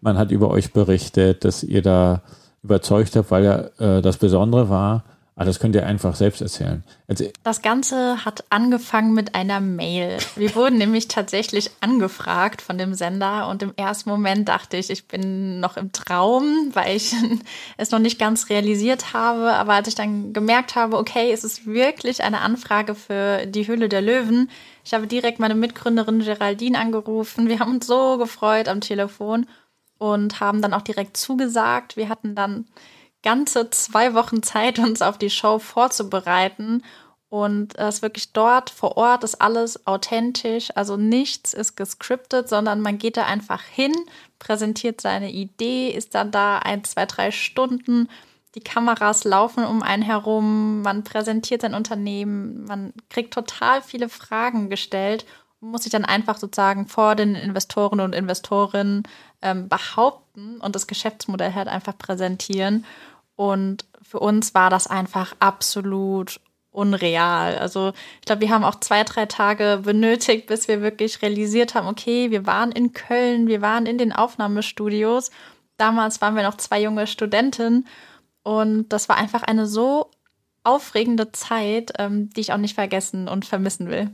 Man 0.00 0.16
hat 0.16 0.30
über 0.30 0.52
euch 0.52 0.72
berichtet, 0.72 1.44
dass 1.44 1.64
ihr 1.64 1.82
da 1.82 2.22
überzeugt 2.62 3.16
habt, 3.16 3.32
weil 3.32 3.44
ja 3.44 3.56
äh, 3.80 4.00
das 4.00 4.18
Besondere 4.18 4.68
war, 4.68 5.02
Ah, 5.40 5.44
das 5.44 5.60
könnt 5.60 5.76
ihr 5.76 5.86
einfach 5.86 6.16
selbst 6.16 6.40
erzählen. 6.40 6.82
Also, 7.06 7.30
das 7.44 7.62
Ganze 7.62 8.24
hat 8.24 8.42
angefangen 8.50 9.14
mit 9.14 9.36
einer 9.36 9.60
Mail. 9.60 10.18
Wir 10.34 10.52
wurden 10.56 10.78
nämlich 10.78 11.06
tatsächlich 11.06 11.70
angefragt 11.80 12.60
von 12.60 12.76
dem 12.76 12.92
Sender 12.92 13.46
und 13.46 13.62
im 13.62 13.72
ersten 13.76 14.10
Moment 14.10 14.48
dachte 14.48 14.76
ich, 14.76 14.90
ich 14.90 15.06
bin 15.06 15.60
noch 15.60 15.76
im 15.76 15.92
Traum, 15.92 16.70
weil 16.72 16.96
ich 16.96 17.14
es 17.76 17.92
noch 17.92 18.00
nicht 18.00 18.18
ganz 18.18 18.50
realisiert 18.50 19.12
habe. 19.12 19.52
Aber 19.52 19.74
als 19.74 19.86
ich 19.86 19.94
dann 19.94 20.32
gemerkt 20.32 20.74
habe, 20.74 20.98
okay, 20.98 21.30
es 21.30 21.44
ist 21.44 21.66
wirklich 21.66 22.24
eine 22.24 22.40
Anfrage 22.40 22.96
für 22.96 23.46
die 23.46 23.68
Hülle 23.68 23.88
der 23.88 24.02
Löwen, 24.02 24.50
ich 24.82 24.92
habe 24.92 25.06
direkt 25.06 25.38
meine 25.38 25.54
Mitgründerin 25.54 26.18
Geraldine 26.18 26.80
angerufen. 26.80 27.48
Wir 27.48 27.60
haben 27.60 27.76
uns 27.76 27.86
so 27.86 28.18
gefreut 28.18 28.66
am 28.66 28.80
Telefon 28.80 29.46
und 29.98 30.40
haben 30.40 30.62
dann 30.62 30.74
auch 30.74 30.82
direkt 30.82 31.16
zugesagt. 31.16 31.96
Wir 31.96 32.08
hatten 32.08 32.34
dann 32.34 32.66
ganze 33.22 33.70
zwei 33.70 34.14
Wochen 34.14 34.42
Zeit, 34.42 34.78
uns 34.78 35.02
auf 35.02 35.18
die 35.18 35.30
Show 35.30 35.58
vorzubereiten. 35.58 36.82
Und 37.30 37.78
es 37.78 38.00
wirklich 38.00 38.32
dort 38.32 38.70
vor 38.70 38.96
Ort 38.96 39.22
ist 39.22 39.40
alles 39.42 39.86
authentisch, 39.86 40.70
also 40.74 40.96
nichts 40.96 41.52
ist 41.52 41.76
gescriptet, 41.76 42.48
sondern 42.48 42.80
man 42.80 42.96
geht 42.96 43.18
da 43.18 43.26
einfach 43.26 43.62
hin, 43.62 43.94
präsentiert 44.38 45.02
seine 45.02 45.30
Idee, 45.30 45.90
ist 45.90 46.14
dann 46.14 46.30
da 46.30 46.58
ein, 46.60 46.84
zwei, 46.84 47.04
drei 47.04 47.30
Stunden. 47.30 48.08
Die 48.54 48.60
Kameras 48.60 49.24
laufen 49.24 49.66
um 49.66 49.82
einen 49.82 50.02
herum, 50.02 50.80
man 50.80 51.04
präsentiert 51.04 51.60
sein 51.60 51.74
Unternehmen, 51.74 52.64
man 52.64 52.94
kriegt 53.10 53.34
total 53.34 53.82
viele 53.82 54.08
Fragen 54.08 54.70
gestellt 54.70 55.26
muss 55.60 55.82
sich 55.82 55.92
dann 55.92 56.04
einfach 56.04 56.38
sozusagen 56.38 56.86
vor 56.86 57.14
den 57.16 57.34
Investoren 57.34 58.00
und 58.00 58.14
Investorinnen 58.14 59.02
ähm, 59.42 59.68
behaupten 59.68 60.60
und 60.60 60.74
das 60.74 60.86
Geschäftsmodell 60.86 61.54
halt 61.54 61.68
einfach 61.68 61.96
präsentieren. 61.98 62.84
Und 63.34 63.84
für 64.02 64.20
uns 64.20 64.54
war 64.54 64.70
das 64.70 64.86
einfach 64.86 65.34
absolut 65.40 66.40
unreal. 66.70 67.58
Also 67.58 67.92
ich 68.20 68.26
glaube, 68.26 68.42
wir 68.42 68.50
haben 68.50 68.64
auch 68.64 68.80
zwei, 68.80 69.02
drei 69.04 69.26
Tage 69.26 69.80
benötigt, 69.84 70.46
bis 70.46 70.68
wir 70.68 70.80
wirklich 70.80 71.22
realisiert 71.22 71.74
haben, 71.74 71.88
okay, 71.88 72.30
wir 72.30 72.46
waren 72.46 72.72
in 72.72 72.92
Köln, 72.92 73.48
wir 73.48 73.60
waren 73.60 73.86
in 73.86 73.98
den 73.98 74.12
Aufnahmestudios. 74.12 75.30
Damals 75.76 76.20
waren 76.20 76.36
wir 76.36 76.42
noch 76.42 76.56
zwei 76.56 76.80
junge 76.82 77.06
Studentinnen 77.06 77.86
und 78.42 78.88
das 78.90 79.08
war 79.08 79.16
einfach 79.16 79.42
eine 79.42 79.66
so 79.66 80.10
aufregende 80.64 81.32
Zeit, 81.32 81.92
ähm, 81.98 82.30
die 82.30 82.40
ich 82.40 82.52
auch 82.52 82.58
nicht 82.58 82.74
vergessen 82.74 83.28
und 83.28 83.44
vermissen 83.44 83.88
will. 83.88 84.10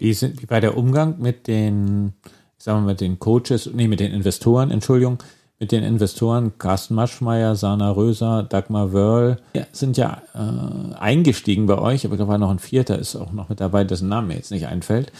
Wie, 0.00 0.14
sind, 0.14 0.42
wie 0.42 0.48
war 0.48 0.62
der 0.62 0.78
Umgang 0.78 1.16
mit 1.18 1.46
den, 1.46 2.14
sagen 2.56 2.80
wir 2.80 2.92
mit 2.92 3.02
den 3.02 3.18
Coaches, 3.18 3.68
nee, 3.72 3.86
mit 3.86 4.00
den 4.00 4.12
Investoren, 4.12 4.70
Entschuldigung, 4.70 5.18
mit 5.58 5.72
den 5.72 5.84
Investoren 5.84 6.56
Carsten 6.56 6.94
Maschmeyer, 6.94 7.54
Sana 7.54 7.90
Röser, 7.90 8.42
Dagmar 8.42 8.94
Wörl 8.94 9.36
ja, 9.52 9.66
sind 9.72 9.98
ja 9.98 10.22
äh, 10.34 10.94
eingestiegen 10.94 11.66
bei 11.66 11.78
euch, 11.78 12.06
aber 12.06 12.16
da 12.16 12.26
war 12.26 12.38
noch 12.38 12.50
ein 12.50 12.58
vierter, 12.58 12.98
ist 12.98 13.14
auch 13.14 13.32
noch 13.32 13.50
mit 13.50 13.60
dabei, 13.60 13.84
dessen 13.84 14.08
Name 14.08 14.28
mir 14.28 14.36
jetzt 14.36 14.50
nicht 14.50 14.66
einfällt. 14.66 15.12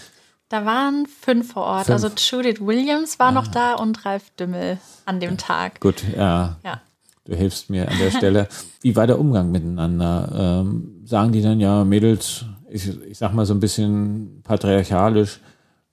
Da 0.49 0.65
waren 0.65 1.07
fünf 1.07 1.53
vor 1.53 1.65
Ort. 1.65 1.87
Fünf. 1.87 2.03
Also 2.03 2.09
Judith 2.17 2.61
Williams 2.61 3.19
war 3.19 3.29
ah. 3.29 3.33
noch 3.33 3.49
da 3.49 3.75
und 3.75 4.07
Ralf 4.07 4.31
Dümmel 4.31 4.79
an 5.05 5.21
dem 5.21 5.37
Tag. 5.37 5.81
Gut, 5.81 6.03
ja. 6.17 6.57
ja. 6.65 6.81
Du 7.27 7.37
hilfst 7.37 7.69
mir 7.69 7.87
an 7.87 7.99
der 7.99 8.11
Stelle. 8.17 8.49
Wie 8.81 8.97
war 8.97 9.07
der 9.07 9.21
Umgang 9.21 9.53
miteinander? 9.53 10.63
Ähm, 10.65 11.03
sagen 11.05 11.33
die 11.33 11.43
dann, 11.43 11.61
ja, 11.61 11.85
Mädels, 11.85 12.47
ich, 12.71 12.89
ich 13.03 13.19
sag 13.19 13.35
mal 13.35 13.47
so 13.47 13.55
ein 13.55 13.61
bisschen 13.61 14.41
patriarchalisch, 14.45 15.41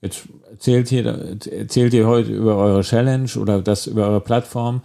Jetzt 0.00 0.28
erzählt 0.48 0.92
ihr, 0.92 1.06
erzählt 1.50 1.92
ihr 1.92 2.06
heute 2.06 2.32
über 2.32 2.56
eure 2.56 2.82
Challenge 2.82 3.30
oder 3.36 3.60
das 3.60 3.86
über 3.86 4.06
eure 4.06 4.20
Plattform. 4.20 4.82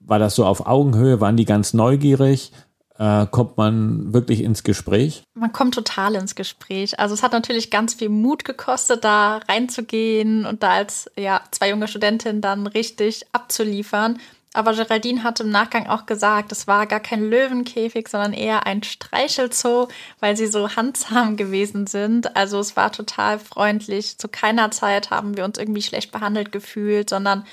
War 0.00 0.18
das 0.18 0.34
so 0.34 0.46
auf 0.46 0.66
Augenhöhe? 0.66 1.20
Waren 1.20 1.36
die 1.36 1.44
ganz 1.44 1.74
neugierig? 1.74 2.52
Äh, 2.98 3.26
kommt 3.26 3.58
man 3.58 4.14
wirklich 4.14 4.40
ins 4.42 4.62
Gespräch? 4.62 5.24
Man 5.34 5.52
kommt 5.52 5.74
total 5.74 6.14
ins 6.14 6.34
Gespräch. 6.34 6.98
Also 6.98 7.12
es 7.12 7.22
hat 7.22 7.32
natürlich 7.32 7.70
ganz 7.70 7.92
viel 7.92 8.08
Mut 8.08 8.46
gekostet, 8.46 9.04
da 9.04 9.38
reinzugehen 9.48 10.46
und 10.46 10.62
da 10.62 10.70
als 10.70 11.10
ja, 11.18 11.42
zwei 11.50 11.68
junge 11.68 11.88
Studentinnen 11.88 12.40
dann 12.40 12.66
richtig 12.66 13.26
abzuliefern. 13.32 14.18
Aber 14.56 14.72
Geraldine 14.72 15.22
hat 15.22 15.38
im 15.40 15.50
Nachgang 15.50 15.86
auch 15.86 16.06
gesagt, 16.06 16.50
es 16.50 16.66
war 16.66 16.86
gar 16.86 17.00
kein 17.00 17.28
Löwenkäfig, 17.28 18.08
sondern 18.08 18.32
eher 18.32 18.66
ein 18.66 18.82
Streichelzoo, 18.82 19.88
weil 20.18 20.34
sie 20.34 20.46
so 20.46 20.74
handsam 20.76 21.36
gewesen 21.36 21.86
sind. 21.86 22.34
Also 22.36 22.58
es 22.58 22.74
war 22.74 22.90
total 22.90 23.38
freundlich. 23.38 24.16
Zu 24.16 24.28
keiner 24.28 24.70
Zeit 24.70 25.10
haben 25.10 25.36
wir 25.36 25.44
uns 25.44 25.58
irgendwie 25.58 25.82
schlecht 25.82 26.10
behandelt 26.10 26.52
gefühlt, 26.52 27.10
sondern 27.10 27.44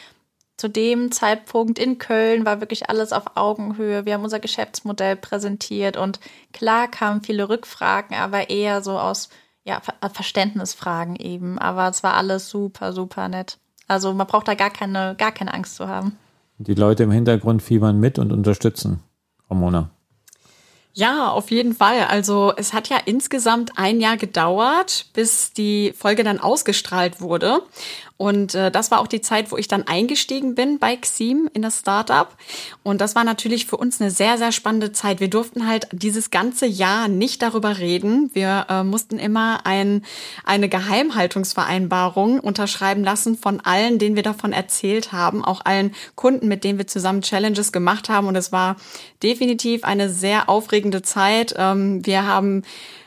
zu 0.55 0.69
dem 0.69 1.11
Zeitpunkt 1.11 1.77
in 1.77 1.97
Köln 1.97 2.45
war 2.45 2.61
wirklich 2.61 2.89
alles 2.89 3.11
auf 3.11 3.35
Augenhöhe. 3.35 4.05
Wir 4.05 4.13
haben 4.13 4.23
unser 4.23 4.39
Geschäftsmodell 4.39 5.17
präsentiert 5.17 5.97
und 5.97 6.21
klar 6.53 6.87
kamen 6.87 7.21
viele 7.21 7.49
Rückfragen, 7.49 8.15
aber 8.15 8.49
eher 8.49 8.81
so 8.81 8.97
aus 8.97 9.27
ja, 9.65 9.81
Verständnisfragen 10.13 11.17
eben. 11.17 11.59
Aber 11.59 11.89
es 11.89 12.01
war 12.01 12.13
alles 12.13 12.49
super, 12.49 12.93
super 12.93 13.27
nett. 13.27 13.57
Also 13.89 14.13
man 14.13 14.25
braucht 14.27 14.47
da 14.47 14.53
gar 14.53 14.69
keine, 14.69 15.15
gar 15.17 15.33
keine 15.33 15.53
Angst 15.53 15.75
zu 15.75 15.89
haben. 15.89 16.17
Die 16.57 16.75
Leute 16.75 17.03
im 17.03 17.11
Hintergrund 17.11 17.61
fiebern 17.61 17.99
mit 17.99 18.19
und 18.19 18.31
unterstützen. 18.31 19.01
Ramona. 19.49 19.89
Ja, 20.95 21.29
auf 21.29 21.49
jeden 21.49 21.73
Fall. 21.73 22.01
Also 22.07 22.53
es 22.55 22.71
hat 22.71 22.87
ja 22.87 22.97
insgesamt 23.05 23.71
ein 23.77 23.99
Jahr 23.99 24.15
gedauert, 24.15 25.07
bis 25.13 25.51
die 25.51 25.91
Folge 25.97 26.23
dann 26.23 26.39
ausgestrahlt 26.39 27.19
wurde. 27.19 27.61
Und 28.23 28.55
äh, 28.55 28.71
das 28.71 28.89
war 28.89 29.01
auch 29.01 29.07
die 29.07 29.19
Zeit, 29.19 29.51
wo 29.51 29.57
ich 29.57 29.67
dann 29.67 29.85
eingestiegen 29.85 30.55
bin 30.55 30.79
bei 30.79 30.95
Xim 30.95 31.49
in 31.51 31.61
das 31.61 31.79
Startup. 31.79 32.29
Und 32.81 33.01
das 33.01 33.15
war 33.15 33.25
natürlich 33.25 33.65
für 33.65 33.75
uns 33.75 33.99
eine 33.99 34.11
sehr, 34.11 34.37
sehr 34.37 34.53
spannende 34.53 34.93
Zeit. 34.93 35.19
Wir 35.19 35.29
durften 35.29 35.67
halt 35.67 35.89
dieses 35.91 36.31
ganze 36.31 36.65
Jahr 36.65 37.09
nicht 37.09 37.41
darüber 37.41 37.79
reden. 37.79 38.31
Wir 38.33 38.65
äh, 38.69 38.85
mussten 38.85 39.19
immer 39.19 39.65
ein, 39.65 40.05
eine 40.45 40.69
Geheimhaltungsvereinbarung 40.69 42.39
unterschreiben 42.39 43.03
lassen 43.03 43.37
von 43.37 43.59
allen, 43.59 43.99
denen 43.99 44.15
wir 44.15 44.23
davon 44.23 44.53
erzählt 44.53 45.11
haben, 45.11 45.43
auch 45.43 45.59
allen 45.65 45.93
Kunden, 46.15 46.47
mit 46.47 46.63
denen 46.63 46.77
wir 46.77 46.87
zusammen 46.87 47.23
Challenges 47.23 47.73
gemacht 47.73 48.07
haben. 48.07 48.27
Und 48.27 48.37
es 48.37 48.53
war 48.53 48.77
definitiv 49.21 49.83
eine 49.83 50.09
sehr 50.09 50.47
aufregende 50.47 51.01
Zeit. 51.01 51.55
Ähm, 51.57 52.05
wir 52.05 52.25
haben 52.25 52.63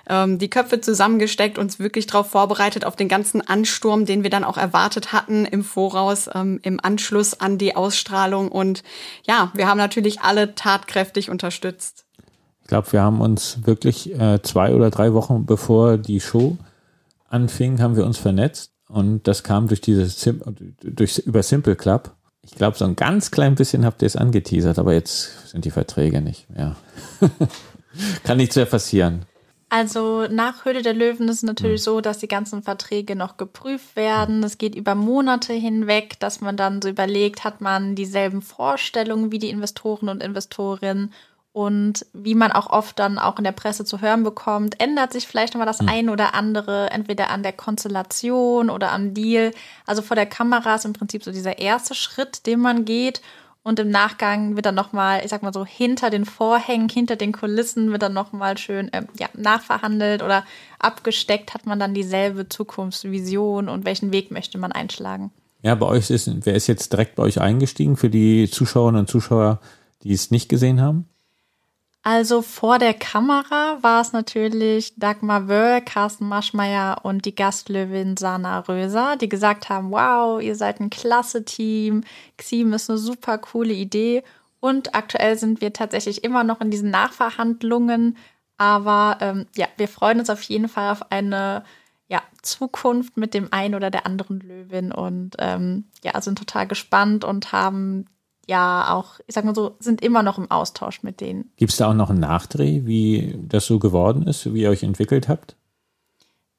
ähm, 0.09 0.39
die 0.39 0.51
Köpfe 0.51 0.81
zusammengesteckt, 0.81 1.59
uns 1.59 1.79
wirklich 1.79 2.07
darauf 2.07 2.31
vorbereitet, 2.31 2.85
auf 2.85 2.97
den 2.97 3.09
ganzen 3.09 3.47
Ansturm, 3.47 4.07
den 4.07 4.23
wir 4.23 4.31
dann 4.31 4.45
auch 4.45 4.57
erwartet 4.57 5.13
hatten 5.13 5.45
im 5.45 5.65
Voraus, 5.65 6.29
ähm, 6.35 6.61
im 6.63 6.81
Anschluss 6.83 7.41
an 7.41 7.59
die 7.59 7.77
Ausstrahlung. 7.77 8.51
Und 8.51 8.83
ja, 9.27 9.51
wir 9.55 9.69
haben 9.69 9.79
natürlich 9.79 10.21
alle 10.21 10.55
tatkräftig 10.55 11.31
unterstützt. 11.31 12.05
Ich 12.63 12.69
glaube, 12.69 12.93
wir 12.93 13.03
haben 13.03 13.21
uns 13.21 13.59
wirklich 13.65 14.13
äh, 14.19 14.43
zwei 14.43 14.75
oder 14.75 14.91
drei 14.91 15.13
Wochen 15.13 15.47
bevor 15.47 15.99
die 15.99 16.21
Show 16.21 16.57
anfing, 17.29 17.81
haben 17.81 17.97
wir 17.97 18.05
uns 18.05 18.19
vernetzt. 18.19 18.73
Und 18.89 19.27
das 19.27 19.43
kam 19.43 19.69
durch 19.69 19.81
dieses 19.81 20.21
Sim 20.21 20.41
durch, 20.81 21.19
über 21.19 21.43
Simple 21.43 21.77
Club. 21.77 22.13
Ich 22.43 22.55
glaube, 22.55 22.79
so 22.79 22.85
ein 22.85 22.95
ganz 22.95 23.33
klein 23.33 23.57
bisschen 23.57 23.85
habt 23.85 24.03
ihr 24.03 24.07
es 24.07 24.17
angeteasert, 24.17 24.79
aber 24.79 24.93
jetzt 24.93 25.51
sind 25.51 25.65
die 25.65 25.73
Verträge 25.73 26.21
nicht 26.21 26.49
mehr. 26.49 26.77
Kann 28.25 28.37
nichts 28.37 28.55
mehr 28.55 28.67
passieren. 28.67 29.27
Also 29.69 30.29
nach 30.29 30.65
Höhle 30.65 30.83
der 30.83 30.95
Löwen 30.95 31.29
ist 31.29 31.39
es 31.39 31.43
natürlich 31.43 31.81
mhm. 31.81 31.85
so, 31.85 32.01
dass 32.01 32.19
die 32.19 32.29
ganzen 32.29 32.63
Verträge 32.63 33.17
noch 33.17 33.37
geprüft 33.37 33.97
werden. 33.97 34.45
Es 34.45 34.59
geht 34.59 34.77
über 34.77 34.95
Monate 34.95 35.53
hinweg, 35.53 36.21
dass 36.21 36.41
man 36.41 36.57
dann 36.57 36.81
so 36.81 36.89
überlegt, 36.89 37.43
hat 37.43 37.61
man 37.61 37.97
dieselben 37.97 38.43
Vorstellungen 38.43 39.33
wie 39.33 39.39
die 39.39 39.51
Investoren 39.51 40.09
und 40.09 40.23
Investorinnen 40.23 41.13
und 41.57 42.05
wie 42.13 42.35
man 42.35 42.53
auch 42.53 42.69
oft 42.69 42.99
dann 42.99 43.19
auch 43.19 43.39
in 43.39 43.45
der 43.45 43.53
Presse 43.53 43.87
zu 43.87 44.03
hören 44.03 44.23
bekommt, 44.23 44.79
ändert 44.79 45.15
sich 45.15 45.27
vielleicht 45.27 45.55
nochmal 45.55 45.67
das 45.67 45.81
mhm. 45.81 45.89
ein 45.89 46.11
oder 46.11 46.35
andere, 46.35 46.91
entweder 46.91 47.31
an 47.31 47.43
der 47.43 47.55
Konstellation 47.55 48.69
oder 48.69 48.93
am 48.93 49.15
Deal. 49.15 49.53
Also 49.87 50.03
vor 50.03 50.17
der 50.17 50.27
Kamera 50.27 50.75
ist 50.75 50.85
im 50.85 50.93
Prinzip 50.93 51.25
so 51.25 51.33
dieser 51.33 51.59
erste 51.59 51.95
Schritt, 51.95 52.47
den 52.47 52.61
man 52.61 52.85
geht. 52.85 53.23
Und 53.67 53.81
im 53.81 53.91
Nachgang 53.91 54.55
wird 54.55 54.65
dann 54.65 54.77
nochmal, 54.77 55.23
ich 55.25 55.31
sag 55.31 55.43
mal 55.43 55.53
so, 55.53 55.67
hinter 55.67 56.09
den 56.09 56.25
Vorhängen, 56.25 56.89
hinter 56.89 57.17
den 57.17 57.33
Kulissen 57.33 57.91
wird 57.91 58.01
dann 58.01 58.13
nochmal 58.13 58.57
schön 58.59 58.89
ähm, 58.93 59.09
ja, 59.19 59.27
nachverhandelt 59.35 60.23
oder 60.23 60.45
abgesteckt, 60.79 61.53
hat 61.53 61.67
man 61.67 61.81
dann 61.81 61.93
dieselbe 61.93 62.49
Zukunftsvision 62.49 63.69
und 63.69 63.85
welchen 63.85 64.13
Weg 64.13 64.31
möchte 64.31 64.57
man 64.57 64.71
einschlagen. 64.71 65.33
Ja, 65.65 65.75
bei 65.75 65.87
euch 65.87 66.11
ist, 66.11 66.31
wer 66.47 66.55
ist 66.55 66.69
jetzt 66.69 66.93
direkt 66.93 67.17
bei 67.17 67.25
euch 67.25 67.41
eingestiegen 67.41 67.97
für 67.97 68.09
die 68.09 68.49
Zuschauerinnen 68.49 69.01
und 69.01 69.11
Zuschauer, 69.11 69.59
die 70.05 70.13
es 70.13 70.31
nicht 70.31 70.49
gesehen 70.49 70.81
haben? 70.81 71.09
Also 72.09 72.41
vor 72.41 72.79
der 72.79 72.95
Kamera 72.95 73.79
war 73.81 74.01
es 74.01 74.13
natürlich 74.13 74.95
Dagmar 74.95 75.49
Wöll, 75.49 75.81
Carsten 75.81 76.29
Maschmeyer 76.29 76.99
und 77.03 77.25
die 77.25 77.35
Gastlöwin 77.35 78.17
Sana 78.17 78.61
Röser, 78.61 79.17
die 79.17 79.29
gesagt 79.29 79.71
haben, 79.71 79.91
wow, 79.91 80.41
ihr 80.41 80.55
seid 80.55 80.79
ein 80.79 80.89
klasse 80.89 81.45
Team, 81.45 82.05
Xim 82.37 82.73
ist 82.75 82.89
eine 82.89 83.01
super 83.01 83.39
coole 83.39 83.73
Idee. 83.73 84.23
Und 84.61 84.95
aktuell 84.95 85.37
sind 85.37 85.61
wir 85.61 85.73
tatsächlich 85.73 86.23
immer 86.23 86.45
noch 86.45 86.61
in 86.61 86.71
diesen 86.71 86.91
Nachverhandlungen, 86.91 88.17
aber 88.57 89.19
ähm, 89.21 89.47
ja, 89.57 89.67
wir 89.77 89.89
freuen 89.89 90.21
uns 90.21 90.31
auf 90.31 90.43
jeden 90.43 90.69
Fall 90.69 90.93
auf 90.93 91.11
eine 91.11 91.65
ja, 92.07 92.23
Zukunft 92.41 93.17
mit 93.17 93.35
dem 93.35 93.53
einen 93.53 93.75
oder 93.75 93.91
der 93.91 94.07
anderen 94.07 94.39
Löwin. 94.39 94.93
Und 94.93 95.35
ähm, 95.41 95.87
ja, 96.05 96.21
sind 96.21 96.39
total 96.39 96.69
gespannt 96.69 97.25
und 97.25 97.51
haben 97.51 98.07
ja 98.47 98.95
auch, 98.95 99.21
ich 99.27 99.35
sag 99.35 99.45
mal 99.45 99.55
so, 99.55 99.77
sind 99.81 100.01
immer 100.01 100.23
noch 100.23 100.39
im 100.39 100.51
Austausch 100.51 101.03
mit 101.03 101.21
denen. 101.21 101.51
Gibt 101.57 101.73
es 101.73 101.79
da 101.79 101.91
auch 101.91 101.95
noch 101.95 102.11
einen 102.11 102.21
Nachdreh, 102.21 102.83
wie 102.85 103.39
das 103.49 103.67
so 103.67 103.79
geworden 103.79 104.27
ist, 104.27 104.53
wie 104.55 104.63
ihr 104.63 104.71
euch 104.71 104.83
entwickelt 104.83 105.29
habt? 105.29 105.57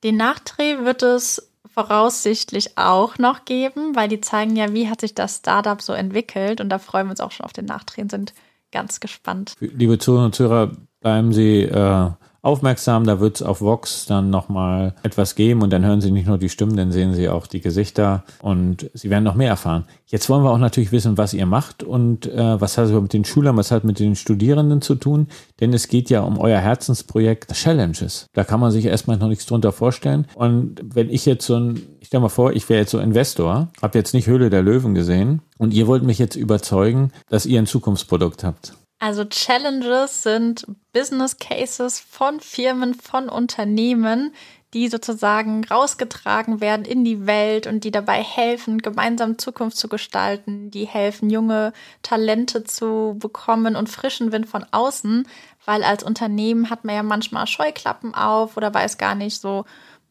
Den 0.04 0.17
Nachdreh 0.17 0.84
wird 0.84 1.02
es 1.02 1.52
voraussichtlich 1.65 2.78
auch 2.78 3.17
noch 3.17 3.45
geben, 3.45 3.95
weil 3.95 4.10
die 4.10 4.21
zeigen 4.21 4.56
ja, 4.56 4.73
wie 4.73 4.89
hat 4.89 5.02
sich 5.02 5.15
das 5.15 5.38
Startup 5.38 5.82
so 5.82 5.93
entwickelt 5.93 6.60
und 6.60 6.69
da 6.69 6.80
freuen 6.80 7.08
wir 7.08 7.12
uns 7.12 7.21
auch 7.21 7.32
schon 7.32 7.45
auf 7.45 7.54
den 7.54 7.65
Nachdreh 7.65 8.02
und 8.02 8.12
sind 8.12 8.34
ganz 8.71 9.00
gespannt. 9.00 9.54
Liebe 9.60 9.97
Zuhörer 9.97 10.26
und 10.26 10.36
Zuhörer, 10.36 10.71
bleiben 11.02 11.34
Sie 11.34 11.63
äh, 11.63 12.10
aufmerksam. 12.47 13.03
Da 13.03 13.19
wird 13.19 13.36
es 13.36 13.43
auf 13.43 13.62
Vox 13.62 14.05
dann 14.05 14.29
nochmal 14.29 14.95
etwas 15.03 15.36
geben 15.36 15.62
und 15.62 15.71
dann 15.71 15.86
hören 15.86 16.01
Sie 16.01 16.12
nicht 16.12 16.27
nur 16.27 16.38
die 16.38 16.49
Stimmen, 16.49 16.77
dann 16.77 16.91
sehen 16.91 17.13
Sie 17.13 17.27
auch 17.27 17.45
die 17.45 17.60
Gesichter 17.60 18.23
und 18.41 18.89
Sie 18.93 19.10
werden 19.10 19.25
noch 19.25 19.36
mehr 19.36 19.49
erfahren. 19.49 19.83
Jetzt 20.05 20.29
wollen 20.29 20.43
wir 20.43 20.51
auch 20.51 20.57
natürlich 20.57 20.93
wissen, 20.93 21.17
was 21.17 21.33
ihr 21.33 21.45
macht 21.45 21.83
und 21.83 22.25
äh, 22.25 22.62
was 22.62 22.77
hat 22.77 22.86
es 22.86 22.91
mit 22.91 23.12
den 23.12 23.25
Schülern, 23.25 23.57
was 23.57 23.71
hat 23.71 23.83
mit 23.83 23.99
den 23.99 24.15
Studierenden 24.15 24.81
zu 24.81 24.95
tun, 24.95 25.27
denn 25.60 25.73
es 25.73 25.89
geht 25.89 26.10
ja 26.10 26.21
um 26.21 26.39
euer 26.39 26.60
Herzensprojekt 26.60 27.53
Challenges. 27.53 28.27
Da 28.33 28.45
kann 28.45 28.62
man 28.62 28.71
sich 28.71 28.86
erstmal 28.86 29.17
noch 29.17 29.27
nichts 29.27 29.45
drunter 29.45 29.73
vorstellen. 29.73 30.25
Und 30.33 30.81
wenn 30.83 31.10
ich 31.10 31.25
jetzt 31.25 31.45
so 31.45 31.55
ein, 31.55 31.81
ich 31.99 32.07
stell 32.07 32.21
mal 32.21 32.29
vor, 32.29 32.53
ich 32.53 32.69
wäre 32.69 32.79
jetzt 32.79 32.91
so 32.91 32.99
Investor, 32.99 33.67
habe 33.81 33.97
jetzt 33.97 34.13
nicht 34.13 34.27
Höhle 34.27 34.49
der 34.49 34.63
Löwen 34.63 34.95
gesehen 34.95 35.41
und 35.57 35.73
ihr 35.73 35.88
wollt 35.88 36.03
mich 36.03 36.17
jetzt 36.17 36.38
überzeugen, 36.38 37.12
dass 37.29 37.45
ihr 37.45 37.60
ein 37.60 37.67
Zukunftsprodukt 37.67 38.45
habt. 38.45 38.73
Also 38.99 39.25
Challenges 39.25 40.23
sind 40.23 40.65
Business 40.91 41.38
Cases 41.38 41.99
von 41.99 42.39
Firmen, 42.39 42.95
von 42.95 43.29
Unternehmen, 43.29 44.33
die 44.73 44.89
sozusagen 44.89 45.63
rausgetragen 45.63 46.62
werden 46.62 46.83
in 46.83 47.05
die 47.05 47.25
Welt 47.25 47.67
und 47.67 47.83
die 47.83 47.91
dabei 47.91 48.21
helfen, 48.21 48.79
gemeinsam 48.79 49.38
Zukunft 49.38 49.77
zu 49.77 49.88
gestalten, 49.88 50.71
die 50.71 50.86
helfen, 50.86 51.29
junge 51.29 51.73
Talente 52.01 52.63
zu 52.63 53.15
bekommen 53.19 53.75
und 53.75 53.89
frischen 53.89 54.31
Wind 54.31 54.47
von 54.47 54.65
außen, 54.71 55.27
weil 55.65 55.83
als 55.83 56.03
Unternehmen 56.03 56.69
hat 56.69 56.83
man 56.83 56.95
ja 56.95 57.03
manchmal 57.03 57.47
Scheuklappen 57.47 58.13
auf 58.13 58.57
oder 58.57 58.73
weiß 58.73 58.97
gar 58.97 59.15
nicht 59.15 59.39
so, 59.39 59.65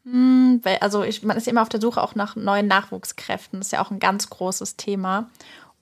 hm, 0.05 0.61
also 0.79 1.03
ich, 1.03 1.21
man 1.23 1.37
ist 1.37 1.47
immer 1.47 1.61
auf 1.61 1.69
der 1.69 1.81
Suche 1.81 2.01
auch 2.01 2.15
nach 2.15 2.35
neuen 2.35 2.67
Nachwuchskräften, 2.67 3.59
das 3.59 3.67
ist 3.67 3.71
ja 3.73 3.83
auch 3.83 3.91
ein 3.91 3.99
ganz 3.99 4.29
großes 4.29 4.77
Thema. 4.77 5.29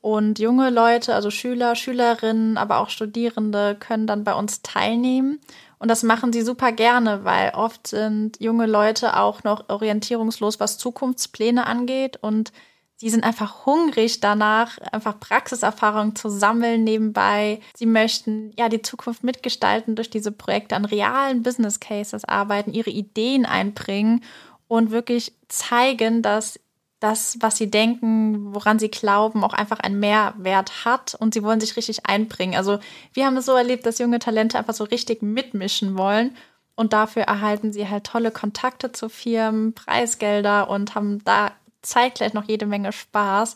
Und 0.05 0.37
junge 0.37 0.69
Leute, 0.69 1.15
also 1.15 1.31
Schüler, 1.31 1.73
Schülerinnen, 1.73 2.57
aber 2.57 2.77
auch 2.77 2.91
Studierende 2.91 3.75
können 3.79 4.05
dann 4.05 4.23
bei 4.23 4.35
uns 4.35 4.61
teilnehmen. 4.61 5.39
Und 5.79 5.89
das 5.89 6.03
machen 6.03 6.31
sie 6.31 6.43
super 6.43 6.71
gerne, 6.71 7.23
weil 7.23 7.53
oft 7.55 7.87
sind 7.87 8.39
junge 8.39 8.67
Leute 8.67 9.17
auch 9.17 9.43
noch 9.43 9.67
orientierungslos, 9.67 10.59
was 10.59 10.77
Zukunftspläne 10.77 11.65
angeht. 11.65 12.19
Und 12.21 12.53
sie 12.97 13.09
sind 13.09 13.23
einfach 13.23 13.65
hungrig 13.65 14.19
danach, 14.19 14.77
einfach 14.91 15.19
Praxiserfahrung 15.19 16.15
zu 16.15 16.29
sammeln 16.29 16.83
nebenbei. 16.83 17.59
Sie 17.75 17.87
möchten 17.87 18.53
ja 18.59 18.69
die 18.69 18.83
Zukunft 18.83 19.23
mitgestalten, 19.23 19.95
durch 19.95 20.11
diese 20.11 20.31
Projekte 20.31 20.75
an 20.75 20.85
realen 20.85 21.41
Business 21.41 21.79
Cases 21.79 22.25
arbeiten, 22.25 22.73
ihre 22.73 22.91
Ideen 22.91 23.47
einbringen 23.47 24.23
und 24.67 24.91
wirklich 24.91 25.33
zeigen, 25.47 26.21
dass 26.21 26.59
das, 26.99 27.37
was 27.41 27.57
sie 27.57 27.69
denken, 27.69 28.53
woran 28.53 28.79
sie 28.79 28.89
glauben, 28.89 29.43
auch 29.43 29.53
einfach 29.53 29.79
einen 29.79 29.99
Mehrwert 29.99 30.85
hat 30.85 31.15
und 31.15 31.33
sie 31.33 31.43
wollen 31.43 31.59
sich 31.59 31.75
richtig 31.75 32.05
einbringen. 32.05 32.55
Also 32.55 32.79
wir 33.13 33.25
haben 33.25 33.37
es 33.37 33.45
so 33.45 33.53
erlebt, 33.53 33.85
dass 33.85 33.99
junge 33.99 34.19
Talente 34.19 34.57
einfach 34.57 34.73
so 34.73 34.85
richtig 34.85 35.21
mitmischen 35.21 35.97
wollen 35.97 36.35
und 36.75 36.93
dafür 36.93 37.23
erhalten 37.23 37.71
sie 37.71 37.87
halt 37.87 38.05
tolle 38.05 38.31
Kontakte 38.31 38.91
zu 38.91 39.09
Firmen, 39.09 39.73
Preisgelder 39.73 40.69
und 40.69 40.95
haben 40.95 41.23
da 41.23 41.51
zeitgleich 41.81 42.33
noch 42.33 42.47
jede 42.47 42.65
Menge 42.65 42.91
Spaß. 42.91 43.55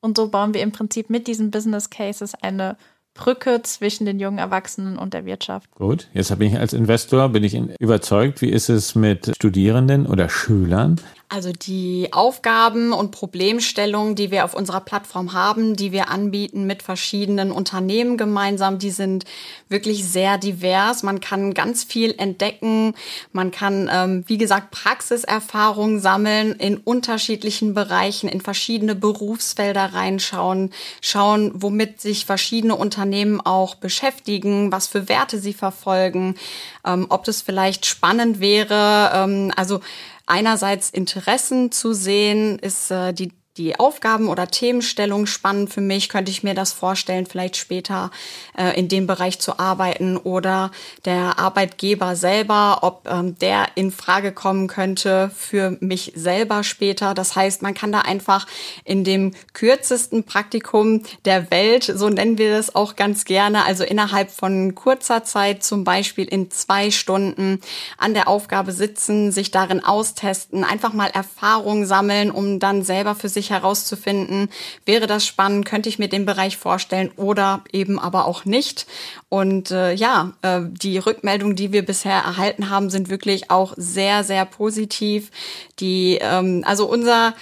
Und 0.00 0.16
so 0.16 0.28
bauen 0.28 0.54
wir 0.54 0.62
im 0.62 0.72
Prinzip 0.72 1.10
mit 1.10 1.26
diesen 1.26 1.50
Business 1.50 1.90
Cases 1.90 2.34
eine 2.34 2.76
Brücke 3.12 3.60
zwischen 3.62 4.06
den 4.06 4.20
jungen 4.20 4.38
Erwachsenen 4.38 4.96
und 4.96 5.14
der 5.14 5.24
Wirtschaft. 5.26 5.70
Gut, 5.74 6.08
jetzt 6.14 6.36
bin 6.38 6.52
ich 6.52 6.58
als 6.58 6.72
Investor 6.72 7.28
bin 7.28 7.44
ich 7.44 7.54
überzeugt. 7.78 8.40
Wie 8.40 8.48
ist 8.48 8.68
es 8.68 8.94
mit 8.94 9.34
Studierenden 9.34 10.06
oder 10.06 10.28
Schülern? 10.28 11.00
Also 11.32 11.52
die 11.52 12.08
Aufgaben 12.10 12.92
und 12.92 13.12
Problemstellungen, 13.12 14.16
die 14.16 14.32
wir 14.32 14.44
auf 14.44 14.52
unserer 14.52 14.80
Plattform 14.80 15.32
haben, 15.32 15.76
die 15.76 15.92
wir 15.92 16.08
anbieten 16.08 16.66
mit 16.66 16.82
verschiedenen 16.82 17.52
Unternehmen 17.52 18.16
gemeinsam, 18.16 18.80
die 18.80 18.90
sind 18.90 19.24
wirklich 19.68 20.04
sehr 20.04 20.38
divers. 20.38 21.04
Man 21.04 21.20
kann 21.20 21.54
ganz 21.54 21.84
viel 21.84 22.16
entdecken. 22.18 22.94
Man 23.32 23.52
kann, 23.52 23.88
ähm, 23.92 24.24
wie 24.26 24.38
gesagt, 24.38 24.72
Praxiserfahrung 24.72 26.00
sammeln 26.00 26.56
in 26.56 26.78
unterschiedlichen 26.78 27.74
Bereichen, 27.74 28.28
in 28.28 28.40
verschiedene 28.40 28.96
Berufsfelder 28.96 29.94
reinschauen, 29.94 30.72
schauen, 31.00 31.52
womit 31.54 32.00
sich 32.00 32.26
verschiedene 32.26 32.74
Unternehmen 32.74 33.40
auch 33.40 33.76
beschäftigen, 33.76 34.72
was 34.72 34.88
für 34.88 35.08
Werte 35.08 35.38
sie 35.38 35.54
verfolgen, 35.54 36.34
ähm, 36.84 37.06
ob 37.08 37.22
das 37.22 37.40
vielleicht 37.40 37.86
spannend 37.86 38.40
wäre. 38.40 39.12
Ähm, 39.14 39.52
also 39.54 39.80
einerseits 40.30 40.90
Interessen 40.90 41.72
zu 41.72 41.92
sehen, 41.92 42.58
ist 42.58 42.90
äh, 42.90 43.12
die 43.12 43.32
die 43.56 43.78
Aufgaben 43.78 44.28
oder 44.28 44.46
Themenstellung 44.46 45.26
spannend 45.26 45.72
für 45.72 45.80
mich, 45.80 46.08
könnte 46.08 46.30
ich 46.30 46.44
mir 46.44 46.54
das 46.54 46.72
vorstellen, 46.72 47.26
vielleicht 47.26 47.56
später 47.56 48.12
äh, 48.56 48.78
in 48.78 48.88
dem 48.88 49.08
Bereich 49.08 49.40
zu 49.40 49.58
arbeiten 49.58 50.16
oder 50.16 50.70
der 51.04 51.38
Arbeitgeber 51.38 52.14
selber, 52.14 52.78
ob 52.82 53.08
ähm, 53.10 53.36
der 53.40 53.66
in 53.74 53.90
Frage 53.90 54.30
kommen 54.30 54.68
könnte 54.68 55.32
für 55.36 55.76
mich 55.80 56.12
selber 56.14 56.62
später. 56.62 57.12
Das 57.12 57.34
heißt, 57.34 57.60
man 57.62 57.74
kann 57.74 57.90
da 57.90 58.00
einfach 58.00 58.46
in 58.84 59.02
dem 59.02 59.32
kürzesten 59.52 60.22
Praktikum 60.22 61.02
der 61.24 61.50
Welt, 61.50 61.84
so 61.84 62.08
nennen 62.08 62.38
wir 62.38 62.56
das 62.56 62.76
auch 62.76 62.94
ganz 62.94 63.24
gerne, 63.24 63.64
also 63.64 63.82
innerhalb 63.82 64.30
von 64.30 64.76
kurzer 64.76 65.24
Zeit, 65.24 65.64
zum 65.64 65.82
Beispiel 65.82 66.26
in 66.26 66.52
zwei 66.52 66.92
Stunden 66.92 67.60
an 67.98 68.14
der 68.14 68.28
Aufgabe 68.28 68.70
sitzen, 68.70 69.32
sich 69.32 69.50
darin 69.50 69.84
austesten, 69.84 70.62
einfach 70.62 70.92
mal 70.92 71.08
Erfahrung 71.08 71.84
sammeln, 71.84 72.30
um 72.30 72.60
dann 72.60 72.84
selber 72.84 73.16
für 73.16 73.28
sich 73.28 73.39
herauszufinden, 73.48 74.50
wäre 74.84 75.06
das 75.06 75.24
spannend, 75.26 75.64
könnte 75.64 75.88
ich 75.88 75.98
mir 75.98 76.08
den 76.08 76.26
Bereich 76.26 76.58
vorstellen 76.58 77.10
oder 77.16 77.64
eben 77.72 77.98
aber 77.98 78.26
auch 78.26 78.44
nicht. 78.44 78.86
Und 79.30 79.70
äh, 79.70 79.94
ja, 79.94 80.32
äh, 80.42 80.60
die 80.64 80.98
Rückmeldungen, 80.98 81.56
die 81.56 81.72
wir 81.72 81.86
bisher 81.86 82.18
erhalten 82.18 82.68
haben, 82.68 82.90
sind 82.90 83.08
wirklich 83.08 83.50
auch 83.50 83.72
sehr, 83.78 84.22
sehr 84.24 84.44
positiv. 84.44 85.30
Die, 85.78 86.18
ähm, 86.20 86.62
also 86.66 86.86
unser 86.86 87.32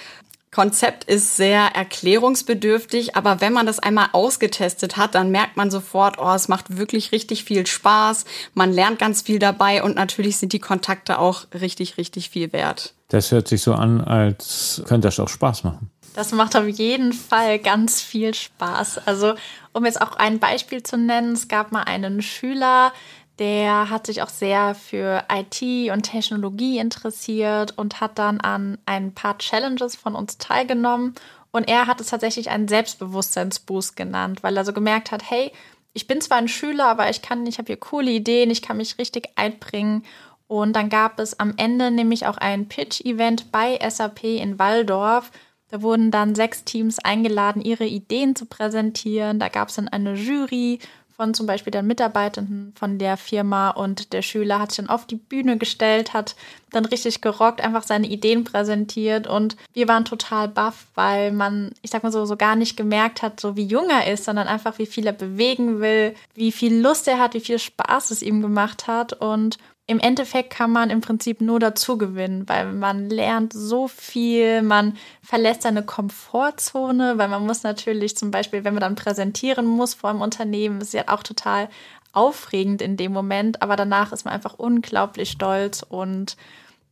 Konzept 0.51 1.03
ist 1.03 1.37
sehr 1.37 1.75
erklärungsbedürftig, 1.75 3.15
aber 3.15 3.39
wenn 3.39 3.53
man 3.53 3.67
das 3.67 3.79
einmal 3.79 4.09
ausgetestet 4.13 4.97
hat, 4.97 5.13
dann 5.13 5.29
merkt 5.29 5.57
man 5.57 5.69
sofort, 5.69 6.17
oh, 6.17 6.33
es 6.33 6.47
macht 6.47 6.77
wirklich 6.77 7.11
richtig 7.11 7.43
viel 7.43 7.67
Spaß, 7.67 8.25
man 8.55 8.73
lernt 8.73 8.97
ganz 8.97 9.21
viel 9.21 9.37
dabei 9.37 9.83
und 9.83 9.95
natürlich 9.95 10.37
sind 10.37 10.53
die 10.53 10.59
Kontakte 10.59 11.19
auch 11.19 11.45
richtig, 11.53 11.97
richtig 11.97 12.31
viel 12.31 12.51
wert. 12.51 12.95
Das 13.09 13.31
hört 13.31 13.47
sich 13.47 13.61
so 13.61 13.73
an, 13.73 14.01
als 14.01 14.81
könnte 14.87 15.07
das 15.07 15.19
auch 15.19 15.29
Spaß 15.29 15.63
machen. 15.63 15.91
Das 16.15 16.31
macht 16.31 16.55
auf 16.55 16.67
jeden 16.67 17.13
Fall 17.13 17.59
ganz 17.59 18.01
viel 18.01 18.33
Spaß. 18.33 19.07
Also, 19.07 19.35
um 19.73 19.85
jetzt 19.85 20.01
auch 20.01 20.15
ein 20.15 20.39
Beispiel 20.39 20.83
zu 20.83 20.97
nennen, 20.97 21.33
es 21.33 21.47
gab 21.47 21.71
mal 21.71 21.83
einen 21.83 22.21
Schüler, 22.21 22.91
der 23.39 23.89
hat 23.89 24.05
sich 24.05 24.21
auch 24.21 24.29
sehr 24.29 24.75
für 24.75 25.23
IT 25.31 25.91
und 25.91 26.03
Technologie 26.03 26.77
interessiert 26.77 27.77
und 27.77 28.01
hat 28.01 28.19
dann 28.19 28.41
an 28.41 28.77
ein 28.85 29.13
paar 29.13 29.37
Challenges 29.37 29.95
von 29.95 30.13
uns 30.13 30.37
teilgenommen. 30.37 31.15
Und 31.51 31.67
er 31.69 31.87
hat 31.87 32.01
es 32.01 32.07
tatsächlich 32.07 32.49
einen 32.49 32.67
Selbstbewusstseinsboost 32.67 33.95
genannt, 33.95 34.43
weil 34.43 34.57
er 34.57 34.65
so 34.65 34.73
gemerkt 34.73 35.11
hat, 35.11 35.23
hey, 35.29 35.51
ich 35.93 36.05
bin 36.05 36.21
zwar 36.21 36.37
ein 36.37 36.47
Schüler, 36.47 36.87
aber 36.87 37.09
ich 37.09 37.21
kann, 37.21 37.47
ich 37.47 37.57
habe 37.57 37.67
hier 37.67 37.77
coole 37.77 38.11
Ideen, 38.11 38.51
ich 38.51 38.61
kann 38.61 38.77
mich 38.77 38.97
richtig 38.99 39.29
einbringen. 39.35 40.03
Und 40.49 40.75
dann 40.75 40.89
gab 40.89 41.19
es 41.19 41.39
am 41.39 41.53
Ende 41.55 41.91
nämlich 41.91 42.25
auch 42.25 42.37
ein 42.37 42.67
Pitch-Event 42.67 43.53
bei 43.53 43.79
SAP 43.87 44.23
in 44.23 44.59
Waldorf, 44.59 45.31
da 45.69 45.81
wurden 45.83 46.11
dann 46.11 46.35
sechs 46.35 46.63
Teams 46.63 46.99
eingeladen, 46.99 47.61
ihre 47.61 47.85
Ideen 47.85 48.35
zu 48.35 48.47
präsentieren. 48.47 49.39
Da 49.39 49.49
gab 49.49 49.69
es 49.69 49.75
dann 49.75 49.87
eine 49.87 50.15
Jury 50.15 50.79
von 51.15 51.33
zum 51.33 51.47
Beispiel 51.47 51.71
den 51.71 51.85
Mitarbeitenden 51.85 52.73
von 52.75 52.97
der 52.97 53.17
Firma 53.17 53.71
und 53.71 54.13
der 54.13 54.21
Schüler 54.21 54.57
hat 54.59 54.71
sich 54.71 54.77
dann 54.77 54.89
auf 54.89 55.05
die 55.05 55.17
Bühne 55.17 55.57
gestellt, 55.57 56.13
hat 56.13 56.35
dann 56.71 56.85
richtig 56.85 57.19
gerockt, 57.19 57.61
einfach 57.61 57.83
seine 57.83 58.07
Ideen 58.07 58.45
präsentiert. 58.45 59.27
Und 59.27 59.57
wir 59.73 59.89
waren 59.89 60.05
total 60.05 60.47
baff, 60.47 60.87
weil 60.95 61.33
man, 61.33 61.71
ich 61.81 61.91
sag 61.91 62.03
mal 62.03 62.11
so, 62.11 62.25
so 62.25 62.37
gar 62.37 62.55
nicht 62.55 62.77
gemerkt 62.77 63.21
hat, 63.21 63.39
so 63.39 63.57
wie 63.57 63.65
jung 63.65 63.89
er 63.89 64.11
ist, 64.11 64.23
sondern 64.23 64.47
einfach 64.47 64.79
wie 64.79 64.85
viel 64.85 65.05
er 65.05 65.13
bewegen 65.13 65.81
will, 65.81 66.15
wie 66.35 66.53
viel 66.53 66.79
Lust 66.79 67.07
er 67.07 67.19
hat, 67.19 67.33
wie 67.33 67.41
viel 67.41 67.59
Spaß 67.59 68.11
es 68.11 68.21
ihm 68.21 68.41
gemacht 68.41 68.87
hat. 68.87 69.11
Und 69.13 69.57
im 69.89 69.99
Endeffekt 69.99 70.51
kann 70.51 70.71
man 70.71 70.91
im 70.91 71.01
Prinzip 71.01 71.41
nur 71.41 71.59
dazu 71.59 71.97
gewinnen, 71.97 72.47
weil 72.47 72.73
man 72.73 73.09
lernt 73.09 73.53
so 73.53 73.87
viel, 73.87 74.61
man 74.61 74.95
verlässt 75.23 75.63
seine 75.63 75.81
Komfortzone, 75.81 77.17
weil 77.17 77.27
man 77.27 77.43
muss 77.43 77.63
natürlich 77.63 78.15
zum 78.15 78.29
Beispiel, 78.29 78.63
wenn 78.63 78.75
man 78.75 78.81
dann 78.81 78.93
präsentieren 78.93 79.65
muss 79.65 79.95
vor 79.95 80.11
einem 80.11 80.21
Unternehmen, 80.21 80.79
ist 80.79 80.93
ja 80.93 81.05
auch 81.07 81.23
total 81.23 81.69
aufregend 82.13 82.83
in 82.83 82.97
dem 82.97 83.11
Moment, 83.11 83.63
aber 83.63 83.75
danach 83.75 84.11
ist 84.11 84.25
man 84.25 84.33
einfach 84.35 84.59
unglaublich 84.59 85.31
stolz 85.31 85.81
und 85.81 86.37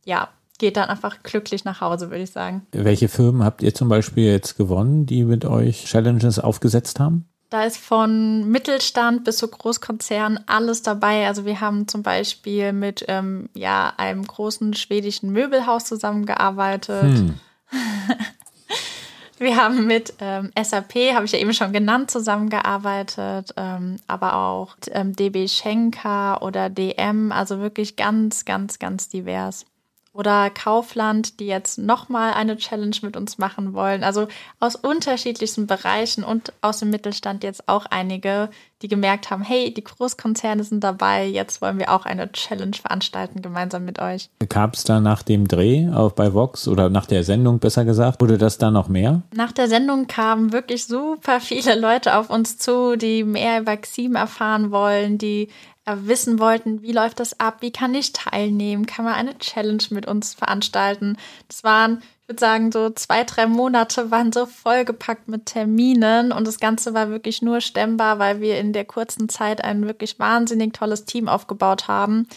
ja, 0.04 0.28
geht 0.58 0.76
dann 0.76 0.88
einfach 0.88 1.22
glücklich 1.22 1.64
nach 1.64 1.80
Hause, 1.80 2.10
würde 2.10 2.24
ich 2.24 2.32
sagen. 2.32 2.66
Welche 2.72 3.08
Firmen 3.08 3.44
habt 3.44 3.62
ihr 3.62 3.74
zum 3.74 3.88
Beispiel 3.88 4.24
jetzt 4.24 4.56
gewonnen, 4.56 5.06
die 5.06 5.22
mit 5.22 5.44
euch 5.44 5.84
Challenges 5.84 6.40
aufgesetzt 6.40 6.98
haben? 6.98 7.28
Da 7.50 7.64
ist 7.64 7.78
von 7.78 8.46
Mittelstand 8.50 9.24
bis 9.24 9.38
zu 9.38 9.48
Großkonzern 9.48 10.40
alles 10.46 10.82
dabei. 10.82 11.26
Also 11.26 11.46
wir 11.46 11.60
haben 11.60 11.88
zum 11.88 12.02
Beispiel 12.02 12.72
mit 12.72 13.06
ähm, 13.08 13.48
ja, 13.54 13.94
einem 13.96 14.26
großen 14.26 14.74
schwedischen 14.74 15.32
Möbelhaus 15.32 15.84
zusammengearbeitet. 15.84 17.02
Hm. 17.04 17.40
wir 19.38 19.56
haben 19.56 19.86
mit 19.86 20.12
ähm, 20.20 20.50
SAP, 20.62 21.14
habe 21.14 21.24
ich 21.24 21.32
ja 21.32 21.38
eben 21.38 21.54
schon 21.54 21.72
genannt, 21.72 22.10
zusammengearbeitet, 22.10 23.54
ähm, 23.56 23.96
aber 24.06 24.36
auch 24.36 24.76
ähm, 24.90 25.16
DB 25.16 25.48
Schenker 25.48 26.42
oder 26.42 26.68
DM, 26.68 27.32
also 27.32 27.60
wirklich 27.60 27.96
ganz, 27.96 28.44
ganz, 28.44 28.78
ganz 28.78 29.08
divers 29.08 29.64
oder 30.12 30.50
Kaufland, 30.50 31.38
die 31.38 31.46
jetzt 31.46 31.78
nochmal 31.78 32.32
eine 32.34 32.56
Challenge 32.56 32.96
mit 33.02 33.16
uns 33.16 33.38
machen 33.38 33.74
wollen. 33.74 34.02
Also 34.02 34.26
aus 34.58 34.74
unterschiedlichsten 34.74 35.66
Bereichen 35.66 36.24
und 36.24 36.52
aus 36.60 36.80
dem 36.80 36.90
Mittelstand 36.90 37.44
jetzt 37.44 37.68
auch 37.68 37.86
einige, 37.86 38.50
die 38.82 38.88
gemerkt 38.88 39.30
haben, 39.30 39.42
hey, 39.42 39.72
die 39.72 39.84
Großkonzerne 39.84 40.64
sind 40.64 40.82
dabei, 40.82 41.26
jetzt 41.26 41.60
wollen 41.60 41.78
wir 41.78 41.92
auch 41.92 42.04
eine 42.04 42.30
Challenge 42.32 42.76
veranstalten 42.76 43.42
gemeinsam 43.42 43.84
mit 43.84 44.00
euch. 44.00 44.30
Gab 44.48 44.74
es 44.74 44.84
da 44.84 45.00
nach 45.00 45.22
dem 45.22 45.46
Dreh 45.46 45.88
auch 45.90 46.12
bei 46.12 46.32
Vox 46.32 46.68
oder 46.68 46.88
nach 46.88 47.06
der 47.06 47.24
Sendung 47.24 47.58
besser 47.58 47.84
gesagt, 47.84 48.20
wurde 48.20 48.38
das 48.38 48.58
da 48.58 48.70
noch 48.70 48.88
mehr? 48.88 49.22
Nach 49.34 49.52
der 49.52 49.68
Sendung 49.68 50.06
kamen 50.06 50.52
wirklich 50.52 50.86
super 50.86 51.40
viele 51.40 51.78
Leute 51.78 52.16
auf 52.16 52.30
uns 52.30 52.58
zu, 52.58 52.96
die 52.96 53.24
mehr 53.24 53.60
über 53.60 53.76
Xim 53.76 54.14
erfahren 54.14 54.70
wollen, 54.70 55.18
die 55.18 55.48
wissen 55.96 56.38
wollten, 56.38 56.82
wie 56.82 56.92
läuft 56.92 57.20
das 57.20 57.38
ab, 57.40 57.58
wie 57.60 57.72
kann 57.72 57.94
ich 57.94 58.12
teilnehmen, 58.12 58.86
kann 58.86 59.04
man 59.04 59.14
eine 59.14 59.38
Challenge 59.38 59.82
mit 59.90 60.06
uns 60.06 60.34
veranstalten. 60.34 61.16
Das 61.48 61.64
waren, 61.64 62.02
ich 62.22 62.28
würde 62.28 62.40
sagen, 62.40 62.72
so 62.72 62.90
zwei, 62.90 63.24
drei 63.24 63.46
Monate 63.46 64.10
waren 64.10 64.32
so 64.32 64.46
vollgepackt 64.46 65.28
mit 65.28 65.46
Terminen 65.46 66.32
und 66.32 66.46
das 66.46 66.60
Ganze 66.60 66.94
war 66.94 67.10
wirklich 67.10 67.42
nur 67.42 67.60
stemmbar, 67.60 68.18
weil 68.18 68.40
wir 68.40 68.58
in 68.58 68.72
der 68.72 68.84
kurzen 68.84 69.28
Zeit 69.28 69.64
ein 69.64 69.86
wirklich 69.86 70.18
wahnsinnig 70.18 70.74
tolles 70.74 71.04
Team 71.04 71.28
aufgebaut 71.28 71.88
haben, 71.88 72.28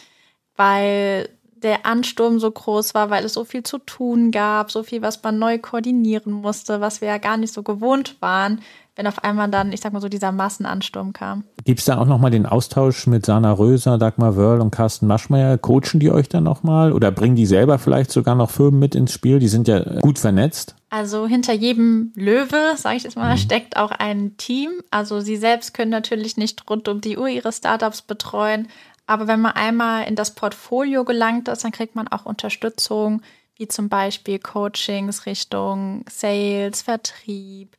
weil 0.55 1.29
der 1.63 1.85
Ansturm 1.85 2.39
so 2.39 2.49
groß 2.49 2.93
war, 2.93 3.09
weil 3.09 3.25
es 3.25 3.33
so 3.33 3.43
viel 3.45 3.63
zu 3.63 3.77
tun 3.77 4.31
gab, 4.31 4.71
so 4.71 4.83
viel, 4.83 5.01
was 5.01 5.21
man 5.23 5.39
neu 5.39 5.59
koordinieren 5.59 6.31
musste, 6.31 6.81
was 6.81 7.01
wir 7.01 7.07
ja 7.07 7.17
gar 7.17 7.37
nicht 7.37 7.53
so 7.53 7.63
gewohnt 7.63 8.17
waren, 8.19 8.61
wenn 8.95 9.07
auf 9.07 9.23
einmal 9.23 9.49
dann, 9.49 9.71
ich 9.71 9.79
sag 9.79 9.93
mal 9.93 10.01
so, 10.01 10.09
dieser 10.09 10.31
Massenansturm 10.31 11.13
kam. 11.13 11.43
Gibt 11.63 11.79
es 11.79 11.85
da 11.85 11.97
auch 11.97 12.05
nochmal 12.05 12.31
den 12.31 12.45
Austausch 12.45 13.07
mit 13.07 13.25
Sana 13.25 13.53
Röser, 13.53 13.97
Dagmar 13.97 14.35
Wörl 14.35 14.59
und 14.59 14.71
Carsten 14.71 15.07
Maschmeyer? 15.07 15.57
Coachen 15.57 15.99
die 15.99 16.11
euch 16.11 16.27
dann 16.27 16.43
nochmal 16.43 16.91
oder 16.91 17.11
bringen 17.11 17.35
die 17.35 17.45
selber 17.45 17.79
vielleicht 17.79 18.11
sogar 18.11 18.35
noch 18.35 18.49
Firmen 18.49 18.79
mit 18.79 18.93
ins 18.93 19.13
Spiel? 19.13 19.39
Die 19.39 19.47
sind 19.47 19.67
ja 19.67 19.99
gut 20.01 20.19
vernetzt. 20.19 20.75
Also 20.89 21.25
hinter 21.25 21.53
jedem 21.53 22.11
Löwe, 22.15 22.73
sage 22.75 22.97
ich 22.97 23.03
jetzt 23.03 23.15
mal, 23.15 23.31
mhm. 23.33 23.37
steckt 23.37 23.77
auch 23.77 23.91
ein 23.91 24.35
Team. 24.35 24.71
Also 24.91 25.21
sie 25.21 25.37
selbst 25.37 25.73
können 25.73 25.89
natürlich 25.89 26.35
nicht 26.35 26.69
rund 26.69 26.89
um 26.89 26.99
die 26.99 27.17
Uhr 27.17 27.29
ihre 27.29 27.53
Startups 27.53 28.01
betreuen, 28.01 28.67
aber 29.11 29.27
wenn 29.27 29.41
man 29.41 29.51
einmal 29.51 30.07
in 30.07 30.15
das 30.15 30.35
Portfolio 30.35 31.03
gelangt 31.03 31.49
ist, 31.49 31.65
dann 31.65 31.73
kriegt 31.73 31.95
man 31.95 32.07
auch 32.07 32.25
Unterstützung, 32.25 33.21
wie 33.57 33.67
zum 33.67 33.89
Beispiel 33.89 34.39
Coachings 34.39 35.25
Richtung 35.25 36.05
Sales, 36.09 36.81
Vertrieb. 36.81 37.75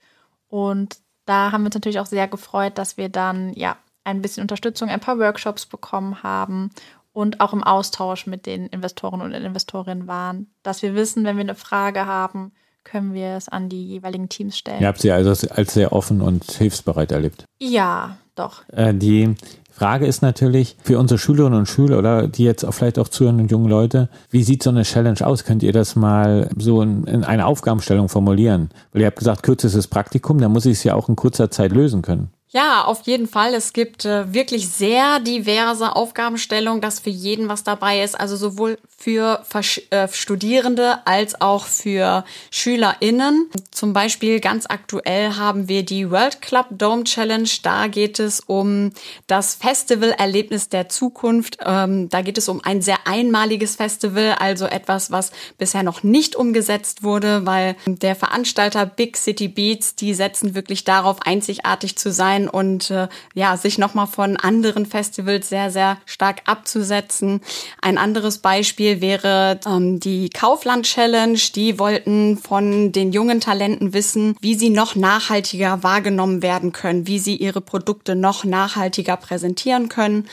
Und 0.48 0.98
da 1.24 1.50
haben 1.50 1.62
wir 1.62 1.68
uns 1.68 1.74
natürlich 1.74 2.00
auch 2.00 2.06
sehr 2.06 2.28
gefreut, 2.28 2.76
dass 2.76 2.98
wir 2.98 3.08
dann 3.08 3.54
ja 3.54 3.78
ein 4.04 4.20
bisschen 4.20 4.42
Unterstützung, 4.42 4.90
ein 4.90 5.00
paar 5.00 5.18
Workshops 5.18 5.64
bekommen 5.64 6.22
haben 6.22 6.68
und 7.14 7.40
auch 7.40 7.54
im 7.54 7.62
Austausch 7.62 8.26
mit 8.26 8.44
den 8.44 8.66
Investoren 8.66 9.22
und 9.22 9.32
Investorinnen 9.32 10.06
waren, 10.06 10.50
dass 10.62 10.82
wir 10.82 10.94
wissen, 10.94 11.24
wenn 11.24 11.36
wir 11.36 11.44
eine 11.44 11.54
Frage 11.54 12.04
haben, 12.04 12.52
können 12.84 13.14
wir 13.14 13.36
es 13.36 13.48
an 13.48 13.70
die 13.70 13.86
jeweiligen 13.86 14.28
Teams 14.28 14.58
stellen. 14.58 14.82
Ihr 14.82 14.88
habt 14.88 15.00
sie 15.00 15.12
also 15.12 15.30
als 15.48 15.72
sehr 15.72 15.94
offen 15.94 16.20
und 16.20 16.44
hilfsbereit 16.50 17.10
erlebt. 17.10 17.46
Ja, 17.58 18.18
doch. 18.34 18.68
Äh, 18.68 18.92
die 18.92 19.34
Frage 19.72 20.06
ist 20.06 20.22
natürlich 20.22 20.76
für 20.82 20.98
unsere 20.98 21.18
Schülerinnen 21.18 21.58
und 21.58 21.66
Schüler 21.66 21.98
oder 21.98 22.28
die 22.28 22.44
jetzt 22.44 22.64
auch 22.64 22.72
vielleicht 22.72 22.98
auch 22.98 23.08
zuhören 23.08 23.40
und 23.40 23.50
jungen 23.50 23.68
Leute, 23.68 24.08
wie 24.30 24.44
sieht 24.44 24.62
so 24.62 24.70
eine 24.70 24.82
Challenge 24.82 25.26
aus? 25.26 25.44
Könnt 25.44 25.62
ihr 25.62 25.72
das 25.72 25.96
mal 25.96 26.50
so 26.58 26.82
in, 26.82 27.04
in 27.04 27.24
einer 27.24 27.46
Aufgabenstellung 27.46 28.08
formulieren? 28.08 28.70
Weil 28.92 29.02
ihr 29.02 29.06
habt 29.06 29.18
gesagt, 29.18 29.42
kürzestes 29.42 29.88
Praktikum, 29.88 30.38
da 30.38 30.48
muss 30.48 30.66
ich 30.66 30.72
es 30.72 30.84
ja 30.84 30.94
auch 30.94 31.08
in 31.08 31.16
kurzer 31.16 31.50
Zeit 31.50 31.72
lösen 31.72 32.02
können. 32.02 32.30
Ja, 32.54 32.84
auf 32.84 33.00
jeden 33.06 33.28
Fall. 33.28 33.54
Es 33.54 33.72
gibt 33.72 34.04
äh, 34.04 34.34
wirklich 34.34 34.68
sehr 34.68 35.20
diverse 35.20 35.96
Aufgabenstellungen, 35.96 36.82
dass 36.82 37.00
für 37.00 37.08
jeden 37.08 37.48
was 37.48 37.64
dabei 37.64 38.02
ist. 38.02 38.18
Also 38.18 38.36
sowohl 38.36 38.78
für 38.98 39.42
Versch 39.48 39.80
äh, 39.88 40.06
Studierende 40.08 40.98
als 41.06 41.40
auch 41.40 41.64
für 41.64 42.24
SchülerInnen. 42.50 43.48
Zum 43.70 43.94
Beispiel 43.94 44.38
ganz 44.38 44.66
aktuell 44.68 45.36
haben 45.36 45.66
wir 45.66 45.82
die 45.82 46.10
World 46.10 46.42
Club 46.42 46.66
Dome 46.70 47.04
Challenge. 47.04 47.48
Da 47.62 47.86
geht 47.86 48.20
es 48.20 48.40
um 48.40 48.90
das 49.26 49.54
Festivalerlebnis 49.54 50.68
der 50.68 50.90
Zukunft. 50.90 51.56
Ähm, 51.64 52.10
da 52.10 52.20
geht 52.20 52.36
es 52.36 52.50
um 52.50 52.60
ein 52.62 52.82
sehr 52.82 52.98
einmaliges 53.06 53.76
Festival, 53.76 54.36
also 54.38 54.66
etwas, 54.66 55.10
was 55.10 55.32
bisher 55.56 55.82
noch 55.82 56.02
nicht 56.02 56.36
umgesetzt 56.36 57.02
wurde, 57.02 57.46
weil 57.46 57.76
der 57.86 58.14
Veranstalter 58.14 58.84
Big 58.84 59.16
City 59.16 59.48
Beats, 59.48 59.96
die 59.96 60.12
setzen 60.12 60.54
wirklich 60.54 60.84
darauf, 60.84 61.22
einzigartig 61.22 61.96
zu 61.96 62.12
sein 62.12 62.41
sein 62.42 62.48
und 62.48 62.90
äh, 62.90 63.08
ja, 63.34 63.56
sich 63.56 63.78
nochmal 63.78 64.06
von 64.06 64.36
anderen 64.36 64.86
Festivals 64.86 65.48
sehr, 65.48 65.70
sehr 65.70 65.98
stark 66.06 66.42
abzusetzen. 66.46 67.40
Ein 67.80 67.98
anderes 67.98 68.38
Beispiel 68.38 69.00
wäre 69.00 69.60
ähm, 69.66 70.00
die 70.00 70.30
Kaufland 70.30 70.86
Challenge. 70.86 71.38
Die 71.54 71.78
wollten 71.78 72.38
von 72.38 72.92
den 72.92 73.12
jungen 73.12 73.40
Talenten 73.40 73.92
wissen, 73.92 74.36
wie 74.40 74.54
sie 74.54 74.70
noch 74.70 74.94
nachhaltiger 74.94 75.82
wahrgenommen 75.82 76.42
werden 76.42 76.72
können, 76.72 77.06
wie 77.06 77.18
sie 77.18 77.36
ihre 77.36 77.60
Produkte 77.60 78.14
noch 78.14 78.44
nachhaltiger 78.44 79.16
präsentieren 79.16 79.88
können. 79.88 80.28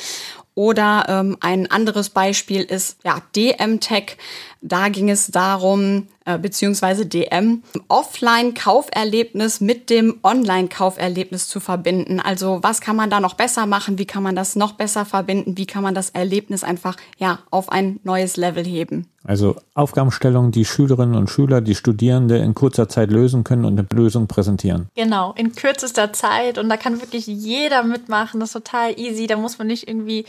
Oder 0.55 1.05
ähm, 1.07 1.37
ein 1.39 1.71
anderes 1.71 2.09
Beispiel 2.09 2.63
ist 2.63 2.97
ja 3.05 3.21
DM 3.35 3.79
Tech. 3.79 4.17
Da 4.61 4.89
ging 4.89 5.09
es 5.09 5.27
darum, 5.27 6.07
beziehungsweise 6.37 7.05
DM, 7.05 7.63
Offline-Kauferlebnis 7.87 9.61
mit 9.61 9.89
dem 9.89 10.19
Online-Kauferlebnis 10.23 11.47
zu 11.47 11.59
verbinden. 11.59 12.19
Also 12.19 12.59
was 12.61 12.81
kann 12.81 12.95
man 12.95 13.09
da 13.09 13.19
noch 13.19 13.33
besser 13.33 13.65
machen? 13.65 13.97
Wie 13.97 14.05
kann 14.05 14.23
man 14.23 14.35
das 14.35 14.55
noch 14.55 14.73
besser 14.73 15.05
verbinden? 15.05 15.57
Wie 15.57 15.65
kann 15.65 15.83
man 15.83 15.95
das 15.95 16.11
Erlebnis 16.11 16.63
einfach 16.63 16.95
ja 17.17 17.39
auf 17.49 17.71
ein 17.71 17.99
neues 18.03 18.37
Level 18.37 18.65
heben? 18.65 19.07
Also 19.23 19.57
Aufgabenstellungen, 19.73 20.51
die 20.51 20.65
Schülerinnen 20.65 21.15
und 21.15 21.29
Schüler, 21.29 21.61
die 21.61 21.75
Studierende 21.75 22.37
in 22.37 22.55
kurzer 22.55 22.87
Zeit 22.87 23.11
lösen 23.11 23.43
können 23.43 23.65
und 23.65 23.77
eine 23.77 23.87
Lösung 23.93 24.27
präsentieren. 24.27 24.87
Genau, 24.95 25.33
in 25.35 25.53
kürzester 25.53 26.13
Zeit 26.13 26.57
und 26.57 26.69
da 26.69 26.77
kann 26.77 27.01
wirklich 27.01 27.27
jeder 27.27 27.83
mitmachen. 27.83 28.39
Das 28.39 28.49
ist 28.49 28.53
total 28.53 28.97
easy. 28.97 29.27
Da 29.27 29.37
muss 29.37 29.57
man 29.57 29.67
nicht 29.67 29.87
irgendwie 29.87 30.25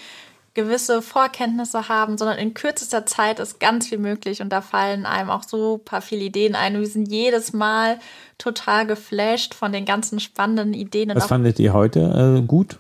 gewisse 0.54 1.00
Vorkenntnisse 1.00 1.88
haben, 1.88 2.18
sondern 2.18 2.38
in 2.38 2.54
kürzester 2.54 3.06
Zeit 3.06 3.38
ist 3.38 3.60
ganz 3.60 3.88
viel 3.88 3.98
möglich 3.98 4.42
und 4.42 4.50
da 4.50 4.60
fallen 4.60 5.06
einem 5.06 5.30
auch 5.30 5.44
super 5.44 6.00
viele 6.00 6.22
Ideen 6.22 6.54
ein. 6.54 6.78
Wir 6.78 6.86
sind 6.86 7.10
jedes 7.10 7.52
Mal 7.52 8.00
total 8.38 8.86
geflasht 8.86 9.54
von 9.54 9.72
den 9.72 9.84
ganzen 9.84 10.18
spannenden 10.18 10.74
Ideen. 10.74 11.12
Was 11.14 11.26
fandet 11.26 11.58
ihr 11.58 11.72
heute 11.72 12.40
äh, 12.40 12.46
gut? 12.46 12.78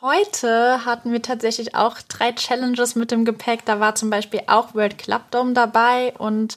Heute 0.00 0.84
hatten 0.84 1.10
wir 1.10 1.22
tatsächlich 1.22 1.74
auch 1.74 1.96
drei 2.08 2.32
Challenges 2.32 2.94
mit 2.94 3.10
dem 3.10 3.24
Gepäck. 3.24 3.64
Da 3.64 3.80
war 3.80 3.96
zum 3.96 4.10
Beispiel 4.10 4.42
auch 4.46 4.74
World 4.74 4.98
Club 4.98 5.30
Dome 5.30 5.54
dabei 5.54 6.12
und 6.18 6.56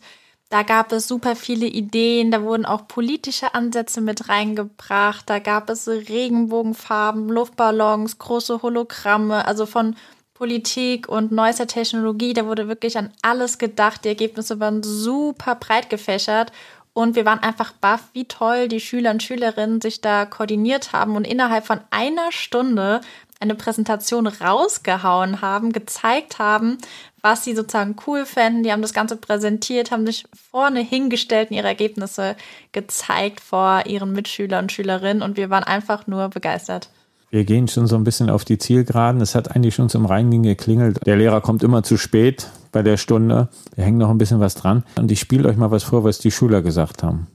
da 0.50 0.64
gab 0.64 0.92
es 0.92 1.08
super 1.08 1.38
viele 1.38 1.66
Ideen, 1.66 2.30
da 2.30 2.44
wurden 2.44 2.66
auch 2.66 2.86
politische 2.86 3.56
Ansätze 3.56 4.02
mit 4.02 4.28
reingebracht, 4.28 5.30
da 5.30 5.40
gab 5.40 5.70
es 5.70 5.88
Regenbogenfarben, 5.88 7.30
Luftballons, 7.30 8.18
große 8.18 8.62
Hologramme, 8.62 9.48
also 9.48 9.66
von 9.66 9.96
Politik 10.42 11.08
und 11.08 11.32
neuester 11.32 11.68
Technologie. 11.68 12.34
Da 12.34 12.48
wurde 12.48 12.68
wirklich 12.68 12.98
an 12.98 13.12
alles 13.22 13.60
gedacht. 13.60 14.04
Die 14.04 14.08
Ergebnisse 14.08 14.60
waren 14.60 14.82
super 14.82 15.54
breit 15.54 15.92
gefächert. 15.92 16.52
Und 16.94 17.16
wir 17.16 17.26
waren 17.26 17.38
einfach 17.38 17.74
baff, 17.74 18.06
wie 18.14 18.26
toll 18.26 18.68
die 18.68 18.80
Schüler 18.80 19.12
und 19.12 19.22
Schülerinnen 19.22 19.82
sich 19.82 20.02
da 20.02 20.26
koordiniert 20.26 20.94
haben 20.94 21.16
und 21.16 21.28
innerhalb 21.28 21.68
von 21.68 21.80
einer 21.92 22.32
Stunde 22.32 23.02
eine 23.40 23.54
Präsentation 23.54 24.26
rausgehauen 24.26 25.42
haben, 25.42 25.74
gezeigt 25.74 26.40
haben, 26.40 26.80
was 27.22 27.44
sie 27.44 27.54
sozusagen 27.54 27.96
cool 28.08 28.26
fänden. 28.26 28.64
Die 28.64 28.72
haben 28.72 28.82
das 28.82 28.96
Ganze 28.96 29.18
präsentiert, 29.18 29.92
haben 29.92 30.08
sich 30.08 30.26
vorne 30.50 30.80
hingestellt 30.80 31.52
und 31.52 31.58
ihre 31.58 31.68
Ergebnisse 31.68 32.36
gezeigt 32.72 33.42
vor 33.42 33.84
ihren 33.86 34.12
Mitschülern 34.12 34.66
und 34.66 34.72
Schülerinnen 34.72 35.22
und 35.22 35.38
wir 35.38 35.52
waren 35.52 35.64
einfach 35.64 36.08
nur 36.08 36.30
begeistert. 36.30 36.90
Wir 37.34 37.46
gehen 37.46 37.70
schon 37.70 37.88
so 37.88 37.96
ein 37.96 38.04
bisschen 38.04 38.30
auf 38.30 38.44
die 38.44 38.58
Zielgeraden. 38.58 39.22
Es 39.22 39.36
hat 39.36 39.56
eigentlich 39.56 39.74
schon 39.74 39.88
zum 39.88 40.06
Reingehen 40.06 40.44
geklingelt. 40.44 41.00
Der 41.06 41.16
Lehrer 41.16 41.40
kommt 41.40 41.64
immer 41.64 41.82
zu 41.82 41.96
spät 41.96 42.50
bei 42.74 42.84
der 42.84 42.98
Stunde. 42.98 43.48
Wir 43.74 43.86
hängen 43.86 44.00
noch 44.00 44.10
ein 44.10 44.18
bisschen 44.18 44.42
was 44.42 44.54
dran. 44.54 44.84
Und 44.98 45.14
ich 45.14 45.22
spiele 45.22 45.48
euch 45.48 45.56
mal 45.56 45.72
was 45.72 45.84
vor, 45.84 46.04
was 46.04 46.20
die 46.20 46.30
Schüler 46.30 46.62
gesagt 46.62 47.04
haben. 47.04 47.28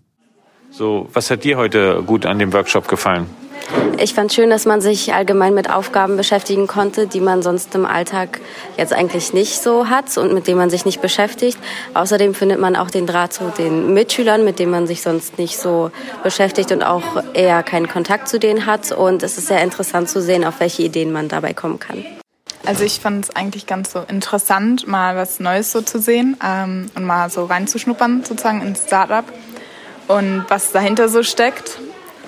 So, 0.71 1.09
was 1.15 1.31
hat 1.31 1.45
dir 1.45 1.57
heute 1.57 2.03
gut 2.05 2.27
an 2.27 2.39
dem 2.39 2.53
Workshop 2.53 2.89
gefallen? 2.89 3.27
Ich 3.99 4.15
fand 4.15 4.33
schön, 4.33 4.51
dass 4.51 4.67
man 4.67 4.81
sich 4.81 5.15
allgemein 5.15 5.55
mit 5.55 5.71
Aufgaben 5.71 6.17
beschäftigen 6.17 6.67
konnte, 6.67 7.07
die 7.07 7.21
man 7.21 7.43
sonst 7.43 7.75
im 7.75 7.87
Alltag 7.87 8.41
jetzt 8.77 8.93
eigentlich 8.93 9.33
nicht 9.33 9.63
so 9.63 9.89
hat 9.89 10.17
und 10.19 10.35
mit 10.35 10.47
denen 10.47 10.59
man 10.59 10.71
sich 10.71 10.85
nicht 10.85 11.01
beschäftigt. 11.01 11.59
Außerdem 11.95 12.35
findet 12.35 12.61
man 12.61 12.77
auch 12.77 12.91
den 12.91 13.07
Draht 13.07 13.33
zu 13.33 13.53
den 13.57 13.95
Mitschülern, 13.95 14.45
mit 14.45 14.59
denen 14.59 14.71
man 14.71 14.87
sich 14.87 15.03
sonst 15.03 15.39
nicht 15.39 15.59
so 15.59 15.91
beschäftigt 16.23 16.73
und 16.73 16.83
auch 16.83 17.23
eher 17.33 17.63
keinen 17.63 17.89
Kontakt 17.89 18.29
zu 18.29 18.39
denen 18.39 18.67
hat. 18.67 18.93
Und 18.93 19.23
es 19.23 19.39
ist 19.39 19.49
sehr 19.49 19.63
interessant 19.63 20.11
zu 20.11 20.21
sehen, 20.21 20.45
auf 20.45 20.61
welche 20.61 20.83
Ideen 20.83 21.11
man 21.11 21.29
dabei 21.29 21.55
kommen 21.55 21.81
kann. 21.81 22.05
Also 22.67 22.85
ich 22.85 23.01
fand 23.01 23.25
es 23.25 23.37
eigentlich 23.37 23.67
ganz 23.67 23.93
so 23.93 24.01
interessant, 24.09 24.87
mal 24.87 25.17
was 25.17 25.41
Neues 25.41 25.73
so 25.73 25.81
zu 25.83 26.01
sehen 26.01 26.37
ähm, 26.45 26.91
und 26.95 27.05
mal 27.05 27.31
so 27.31 27.45
reinzuschnuppern 27.45 28.25
sozusagen 28.25 28.61
ins 28.61 28.85
Startup 28.87 29.25
und 30.09 30.45
was 30.49 30.73
dahinter 30.73 31.09
so 31.09 31.23
steckt. 31.23 31.79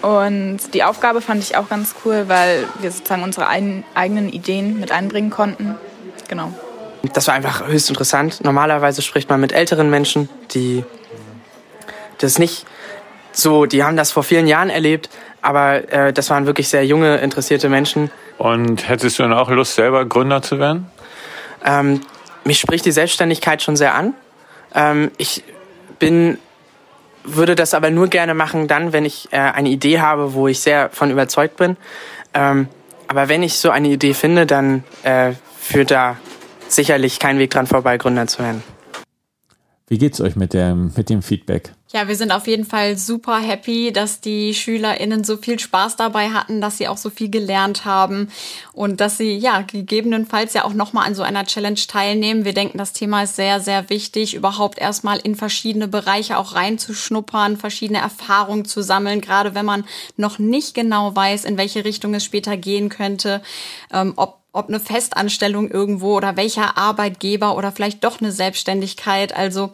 Und 0.03 0.75
die 0.75 0.85
Aufgabe 0.85 1.21
fand 1.21 1.43
ich 1.43 1.57
auch 1.57 1.69
ganz 1.69 1.95
cool, 2.05 2.25
weil 2.29 2.65
wir 2.81 2.91
sozusagen 2.91 3.23
unsere 3.23 3.49
ein, 3.49 3.85
eigenen 3.95 4.29
Ideen 4.29 4.79
mit 4.79 4.93
einbringen 4.93 5.31
konnten. 5.31 5.75
Genau. 6.29 6.53
Das 7.15 7.27
war 7.27 7.35
einfach 7.35 7.67
höchst 7.67 7.89
interessant. 7.89 8.45
Normalerweise 8.45 9.03
spricht 9.03 9.29
man 9.29 9.41
mit 9.41 9.53
älteren 9.53 9.91
Menschen, 9.91 10.29
die 10.53 10.85
das 12.19 12.39
nicht 12.39 12.67
so, 13.33 13.67
die 13.67 13.85
haben 13.85 13.97
das 13.97 14.11
vor 14.11 14.25
vielen 14.25 14.47
Jahren 14.47 14.71
erlebt, 14.71 15.09
aber 15.43 15.93
äh, 15.93 16.13
das 16.13 16.31
waren 16.31 16.47
wirklich 16.47 16.69
sehr 16.69 16.85
junge, 16.85 17.19
interessierte 17.19 17.69
Menschen. 17.69 18.11
Und 18.37 18.89
hättest 18.89 19.19
du 19.19 19.23
dann 19.23 19.33
auch 19.33 19.49
Lust, 19.51 19.75
selber 19.77 20.05
Gründer 20.05 20.43
zu 20.43 20.59
werden? 20.59 20.91
Ähm, 21.65 22.01
mich 22.45 22.59
spricht 22.59 22.85
die 22.85 22.93
Selbstständigkeit 22.93 23.63
schon 23.63 23.77
sehr 23.77 23.95
an. 23.95 24.15
Ähm, 24.75 25.11
ich 25.19 25.45
bin 25.99 26.39
würde 27.25 27.55
das 27.55 27.75
aber 27.75 27.91
nur 27.91 28.09
gerne 28.09 28.35
machen 28.35 28.69
dann, 28.69 28.93
wenn 28.93 29.05
ich 29.05 29.29
äh, 29.33 29.39
eine 29.39 29.69
Idee 29.69 30.01
habe, 30.01 30.35
wo 30.35 30.49
ich 30.49 30.61
sehr 30.61 30.91
von 30.91 31.11
überzeugt 31.11 31.57
bin. 31.57 31.77
Ähm, 32.35 32.69
Aber 33.09 33.29
wenn 33.29 33.43
ich 33.43 33.59
so 33.59 33.71
eine 33.71 33.89
Idee 33.89 34.13
finde, 34.13 34.45
dann 34.45 34.85
äh, 35.03 35.33
führt 35.59 35.91
da 35.91 36.17
sicherlich 36.69 37.19
kein 37.19 37.39
Weg 37.39 37.51
dran 37.51 37.67
vorbei, 37.67 37.97
Gründer 37.97 38.27
zu 38.27 38.43
werden. 38.43 38.63
Wie 39.89 39.97
geht's 39.97 40.21
euch 40.21 40.37
mit 40.37 40.53
dem, 40.53 40.93
mit 40.97 41.09
dem 41.09 41.23
Feedback? 41.23 41.73
Ja, 41.91 42.07
wir 42.07 42.17
sind 42.17 42.31
auf 42.31 42.47
jeden 42.47 42.67
Fall 42.67 42.99
super 42.99 43.39
happy, 43.39 43.91
dass 43.91 44.21
die 44.21 44.53
SchülerInnen 44.53 45.25
so 45.25 45.39
viel 45.39 45.59
Spaß 45.59 45.97
dabei 45.97 46.29
hatten, 46.29 46.61
dass 46.61 46.77
sie 46.77 46.87
auch 46.87 46.99
so 46.99 47.09
viel 47.09 47.31
gelernt 47.31 47.87
haben 47.87 48.29
und 48.75 49.01
dass 49.01 49.17
sie 49.17 49.39
ja 49.39 49.63
gegebenenfalls 49.63 50.53
ja 50.53 50.67
auch 50.67 50.75
nochmal 50.75 51.07
an 51.07 51.15
so 51.15 51.23
einer 51.23 51.47
Challenge 51.47 51.81
teilnehmen. 51.89 52.45
Wir 52.45 52.53
denken, 52.53 52.77
das 52.77 52.93
Thema 52.93 53.23
ist 53.23 53.37
sehr, 53.37 53.61
sehr 53.61 53.89
wichtig, 53.89 54.35
überhaupt 54.35 54.79
erstmal 54.79 55.19
in 55.21 55.35
verschiedene 55.35 55.89
Bereiche 55.89 56.37
auch 56.37 56.55
reinzuschnuppern, 56.55 57.57
verschiedene 57.57 58.01
Erfahrungen 58.01 58.67
zu 58.67 58.83
sammeln, 58.83 59.23
gerade 59.23 59.55
wenn 59.55 59.65
man 59.65 59.87
noch 60.19 60.39
nicht 60.39 60.75
genau 60.75 61.17
weiß, 61.17 61.47
in 61.47 61.57
welche 61.57 61.87
Richtung 61.87 62.13
es 62.13 62.25
später 62.25 62.59
gehen 62.59 62.91
könnte, 62.91 63.41
ähm, 63.91 64.13
ob 64.17 64.39
ob 64.59 64.69
eine 64.69 64.81
Festanstellung 64.81 65.71
irgendwo 65.71 66.17
oder 66.17 66.37
welcher 66.37 66.77
Arbeitgeber 66.77 67.57
oder 67.57 67.73
vielleicht 67.73 68.03
doch 68.05 68.21
eine 68.21 68.33
Selbstständigkeit. 68.33 69.35
Also 69.35 69.71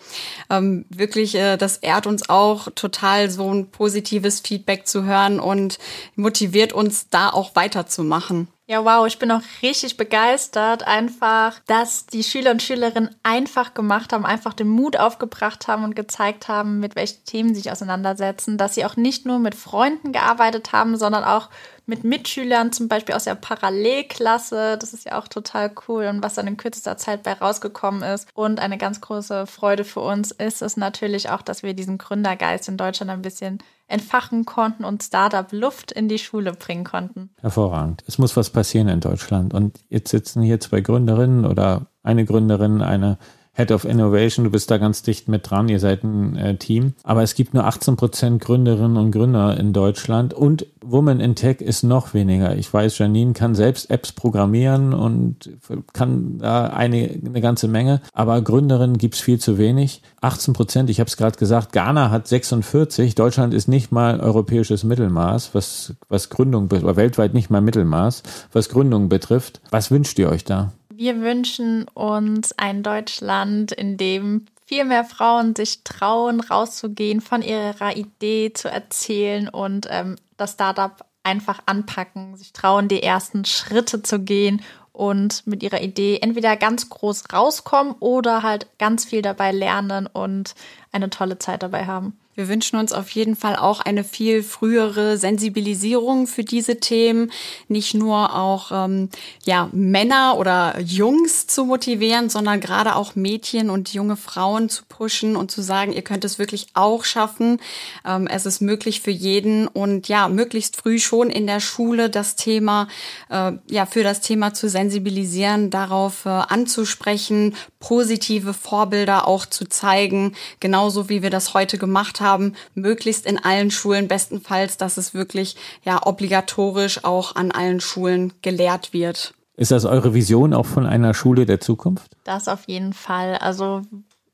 ähm, 0.50 0.84
wirklich, 0.90 1.34
äh, 1.34 1.56
das 1.56 1.78
ehrt 1.78 2.06
uns 2.06 2.28
auch 2.28 2.68
total, 2.74 3.30
so 3.30 3.52
ein 3.52 3.70
positives 3.70 4.40
Feedback 4.40 4.86
zu 4.86 5.04
hören 5.04 5.40
und 5.40 5.78
motiviert 6.16 6.72
uns 6.72 7.08
da 7.08 7.30
auch 7.30 7.56
weiterzumachen. 7.56 8.48
Ja, 8.66 8.82
wow, 8.82 9.06
ich 9.06 9.18
bin 9.18 9.30
auch 9.30 9.42
richtig 9.60 9.98
begeistert, 9.98 10.86
einfach, 10.86 11.60
dass 11.66 12.06
die 12.06 12.24
Schüler 12.24 12.50
und 12.50 12.62
Schülerinnen 12.62 13.14
einfach 13.22 13.74
gemacht 13.74 14.14
haben, 14.14 14.24
einfach 14.24 14.54
den 14.54 14.68
Mut 14.68 14.96
aufgebracht 14.96 15.68
haben 15.68 15.84
und 15.84 15.94
gezeigt 15.94 16.48
haben, 16.48 16.80
mit 16.80 16.96
welchen 16.96 17.22
Themen 17.26 17.50
sie 17.50 17.60
sich 17.60 17.70
auseinandersetzen, 17.70 18.56
dass 18.56 18.74
sie 18.74 18.86
auch 18.86 18.96
nicht 18.96 19.26
nur 19.26 19.38
mit 19.38 19.54
Freunden 19.54 20.12
gearbeitet 20.12 20.72
haben, 20.72 20.96
sondern 20.96 21.24
auch 21.24 21.50
mit 21.86 22.04
Mitschülern, 22.04 22.72
zum 22.72 22.88
Beispiel 22.88 23.14
aus 23.14 23.24
der 23.24 23.34
Parallelklasse. 23.34 24.78
Das 24.78 24.92
ist 24.92 25.04
ja 25.04 25.18
auch 25.18 25.28
total 25.28 25.72
cool 25.88 26.06
und 26.06 26.22
was 26.22 26.34
dann 26.34 26.46
in 26.46 26.56
kürzester 26.56 26.96
Zeit 26.96 27.22
bei 27.22 27.32
rausgekommen 27.32 28.02
ist. 28.02 28.28
Und 28.34 28.60
eine 28.60 28.78
ganz 28.78 29.00
große 29.00 29.46
Freude 29.46 29.84
für 29.84 30.00
uns 30.00 30.30
ist 30.30 30.62
es 30.62 30.76
natürlich 30.76 31.30
auch, 31.30 31.42
dass 31.42 31.62
wir 31.62 31.74
diesen 31.74 31.98
Gründergeist 31.98 32.68
in 32.68 32.76
Deutschland 32.76 33.10
ein 33.10 33.22
bisschen 33.22 33.58
entfachen 33.86 34.44
konnten 34.44 34.84
und 34.84 35.02
Startup 35.02 35.46
Luft 35.52 35.92
in 35.92 36.08
die 36.08 36.18
Schule 36.18 36.52
bringen 36.52 36.84
konnten. 36.84 37.30
Hervorragend. 37.40 38.02
Es 38.06 38.18
muss 38.18 38.36
was 38.36 38.50
passieren 38.50 38.88
in 38.88 39.00
Deutschland. 39.00 39.52
Und 39.52 39.78
jetzt 39.88 40.10
sitzen 40.10 40.42
hier 40.42 40.60
zwei 40.60 40.80
Gründerinnen 40.80 41.44
oder 41.44 41.86
eine 42.02 42.24
Gründerin, 42.24 42.80
eine 42.80 43.18
Head 43.56 43.70
of 43.70 43.84
Innovation, 43.84 44.44
du 44.44 44.50
bist 44.50 44.70
da 44.70 44.78
ganz 44.78 45.02
dicht 45.02 45.28
mit 45.28 45.48
dran, 45.48 45.68
ihr 45.68 45.78
seid 45.78 46.02
ein 46.02 46.36
äh, 46.36 46.56
Team. 46.56 46.94
Aber 47.04 47.22
es 47.22 47.34
gibt 47.34 47.54
nur 47.54 47.64
18 47.64 47.94
Prozent 47.96 48.42
Gründerinnen 48.42 48.96
und 48.96 49.12
Gründer 49.12 49.56
in 49.56 49.72
Deutschland 49.72 50.34
und 50.34 50.66
Women 50.84 51.20
in 51.20 51.36
Tech 51.36 51.60
ist 51.60 51.84
noch 51.84 52.14
weniger. 52.14 52.56
Ich 52.56 52.72
weiß, 52.72 52.98
Janine 52.98 53.32
kann 53.32 53.54
selbst 53.54 53.90
Apps 53.90 54.12
programmieren 54.12 54.92
und 54.92 55.50
kann 55.92 56.38
da 56.38 56.66
eine, 56.66 57.18
eine 57.24 57.40
ganze 57.40 57.68
Menge, 57.68 58.00
aber 58.12 58.42
Gründerinnen 58.42 58.98
gibt's 58.98 59.20
viel 59.20 59.38
zu 59.38 59.56
wenig. 59.56 60.02
18 60.20 60.52
Prozent, 60.52 60.90
ich 60.90 60.98
habe 60.98 61.08
es 61.08 61.16
gerade 61.16 61.38
gesagt, 61.38 61.72
Ghana 61.72 62.10
hat 62.10 62.26
46, 62.26 63.14
Deutschland 63.14 63.54
ist 63.54 63.68
nicht 63.68 63.92
mal 63.92 64.20
europäisches 64.20 64.82
Mittelmaß, 64.82 65.54
was, 65.54 65.94
was 66.08 66.28
Gründung, 66.28 66.64
oder 66.66 66.96
weltweit 66.96 67.34
nicht 67.34 67.50
mal 67.50 67.60
Mittelmaß, 67.60 68.24
was 68.52 68.68
Gründung 68.68 69.08
betrifft. 69.08 69.60
Was 69.70 69.90
wünscht 69.90 70.18
ihr 70.18 70.28
euch 70.28 70.44
da? 70.44 70.72
Wir 70.96 71.20
wünschen 71.20 71.88
uns 71.94 72.56
ein 72.56 72.84
Deutschland, 72.84 73.72
in 73.72 73.96
dem 73.96 74.46
viel 74.64 74.84
mehr 74.84 75.04
Frauen 75.04 75.56
sich 75.56 75.82
trauen, 75.82 76.38
rauszugehen, 76.38 77.20
von 77.20 77.42
ihrer 77.42 77.96
Idee 77.96 78.52
zu 78.52 78.70
erzählen 78.70 79.48
und 79.48 79.88
ähm, 79.90 80.14
das 80.36 80.52
Startup 80.52 81.04
einfach 81.24 81.60
anpacken, 81.66 82.36
sich 82.36 82.52
trauen, 82.52 82.86
die 82.86 83.02
ersten 83.02 83.44
Schritte 83.44 84.02
zu 84.02 84.20
gehen 84.20 84.62
und 84.92 85.44
mit 85.48 85.64
ihrer 85.64 85.82
Idee 85.82 86.20
entweder 86.22 86.56
ganz 86.56 86.88
groß 86.88 87.24
rauskommen 87.32 87.96
oder 87.98 88.44
halt 88.44 88.68
ganz 88.78 89.04
viel 89.04 89.20
dabei 89.20 89.50
lernen 89.50 90.06
und 90.06 90.54
eine 90.92 91.10
tolle 91.10 91.40
Zeit 91.40 91.64
dabei 91.64 91.86
haben. 91.86 92.16
Wir 92.36 92.48
wünschen 92.48 92.78
uns 92.78 92.92
auf 92.92 93.10
jeden 93.10 93.36
Fall 93.36 93.54
auch 93.54 93.80
eine 93.80 94.02
viel 94.02 94.42
frühere 94.42 95.16
Sensibilisierung 95.16 96.26
für 96.26 96.42
diese 96.42 96.80
Themen, 96.80 97.30
nicht 97.68 97.94
nur 97.94 98.34
auch 98.34 98.72
ähm, 98.72 99.08
ja 99.44 99.68
Männer 99.72 100.36
oder 100.36 100.80
Jungs 100.80 101.46
zu 101.46 101.64
motivieren, 101.64 102.28
sondern 102.30 102.60
gerade 102.60 102.96
auch 102.96 103.14
Mädchen 103.14 103.70
und 103.70 103.94
junge 103.94 104.16
Frauen 104.16 104.68
zu 104.68 104.82
pushen 104.88 105.36
und 105.36 105.52
zu 105.52 105.62
sagen, 105.62 105.92
ihr 105.92 106.02
könnt 106.02 106.24
es 106.24 106.40
wirklich 106.40 106.66
auch 106.74 107.04
schaffen. 107.04 107.60
Ähm, 108.04 108.26
es 108.26 108.46
ist 108.46 108.60
möglich 108.60 109.00
für 109.00 109.12
jeden 109.12 109.68
und 109.68 110.08
ja 110.08 110.28
möglichst 110.28 110.76
früh 110.76 110.98
schon 110.98 111.30
in 111.30 111.46
der 111.46 111.60
Schule 111.60 112.10
das 112.10 112.34
Thema 112.34 112.88
äh, 113.30 113.52
ja 113.70 113.86
für 113.86 114.02
das 114.02 114.20
Thema 114.22 114.52
zu 114.54 114.68
sensibilisieren, 114.68 115.70
darauf 115.70 116.26
äh, 116.26 116.30
anzusprechen, 116.30 117.54
positive 117.78 118.54
Vorbilder 118.54 119.28
auch 119.28 119.46
zu 119.46 119.68
zeigen, 119.68 120.34
genauso 120.58 121.08
wie 121.08 121.22
wir 121.22 121.30
das 121.30 121.54
heute 121.54 121.78
gemacht 121.78 122.20
haben 122.20 122.23
haben, 122.24 122.54
möglichst 122.74 123.26
in 123.26 123.38
allen 123.38 123.70
Schulen, 123.70 124.08
bestenfalls, 124.08 124.76
dass 124.76 124.96
es 124.96 125.14
wirklich 125.14 125.54
ja 125.84 126.04
obligatorisch 126.04 127.04
auch 127.04 127.36
an 127.36 127.52
allen 127.52 127.80
Schulen 127.80 128.32
gelehrt 128.42 128.92
wird. 128.92 129.34
Ist 129.56 129.70
das 129.70 129.84
eure 129.84 130.14
Vision 130.14 130.52
auch 130.52 130.66
von 130.66 130.84
einer 130.84 131.14
Schule 131.14 131.46
der 131.46 131.60
Zukunft? 131.60 132.16
Das 132.24 132.48
auf 132.48 132.66
jeden 132.66 132.92
Fall. 132.92 133.36
Also 133.36 133.82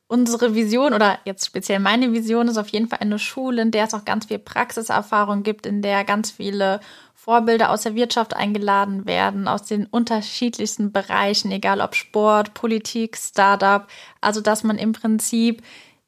unsere 0.09 0.55
Vision 0.55 0.94
oder 0.94 1.18
jetzt 1.24 1.46
speziell 1.46 1.79
meine 1.79 2.12
Vision 2.12 2.48
ist 2.48 2.57
auf 2.57 2.68
jeden 2.68 2.88
Fall 2.88 3.00
eine 3.00 3.18
Schule, 3.18 3.62
in 3.62 3.70
der 3.70 3.85
es 3.85 3.94
auch 3.94 4.05
ganz 4.05 4.26
viel 4.26 4.38
Praxiserfahrung 4.38 5.42
gibt, 5.42 5.66
in 5.66 5.83
der 5.83 6.05
ganz 6.05 6.31
viele 6.31 6.81
Vorbilder 7.14 7.70
aus 7.70 7.83
der 7.83 7.94
Wirtschaft 7.94 8.35
eingeladen 8.35 9.07
werden, 9.07 9.46
aus 9.46 9.64
den 9.64 9.85
unterschiedlichsten 9.85 10.90
Bereichen, 10.90 11.53
egal 11.53 11.83
ob 11.83 11.94
Sport, 11.94 12.55
Politik, 12.55 13.16
Startup. 13.18 13.87
Also 14.22 14.40
dass 14.40 14.64
man 14.64 14.79
im 14.79 14.92
Prinzip 14.92 15.62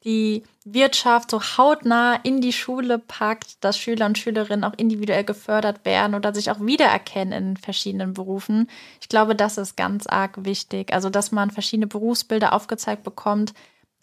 die 0.05 0.43
Wirtschaft 0.65 1.31
so 1.31 1.41
hautnah 1.41 2.15
in 2.23 2.41
die 2.41 2.53
Schule 2.53 2.99
packt, 2.99 3.63
dass 3.63 3.77
Schüler 3.77 4.05
und 4.05 4.17
Schülerinnen 4.17 4.63
auch 4.63 4.73
individuell 4.77 5.23
gefördert 5.23 5.85
werden 5.85 6.15
oder 6.15 6.33
sich 6.33 6.51
auch 6.51 6.59
wiedererkennen 6.59 7.49
in 7.51 7.57
verschiedenen 7.57 8.13
Berufen. 8.13 8.69
Ich 9.01 9.09
glaube, 9.09 9.35
das 9.35 9.57
ist 9.57 9.75
ganz 9.75 10.07
arg 10.07 10.45
wichtig. 10.45 10.93
Also, 10.93 11.09
dass 11.09 11.31
man 11.31 11.51
verschiedene 11.51 11.87
Berufsbilder 11.87 12.53
aufgezeigt 12.53 13.03
bekommt, 13.03 13.53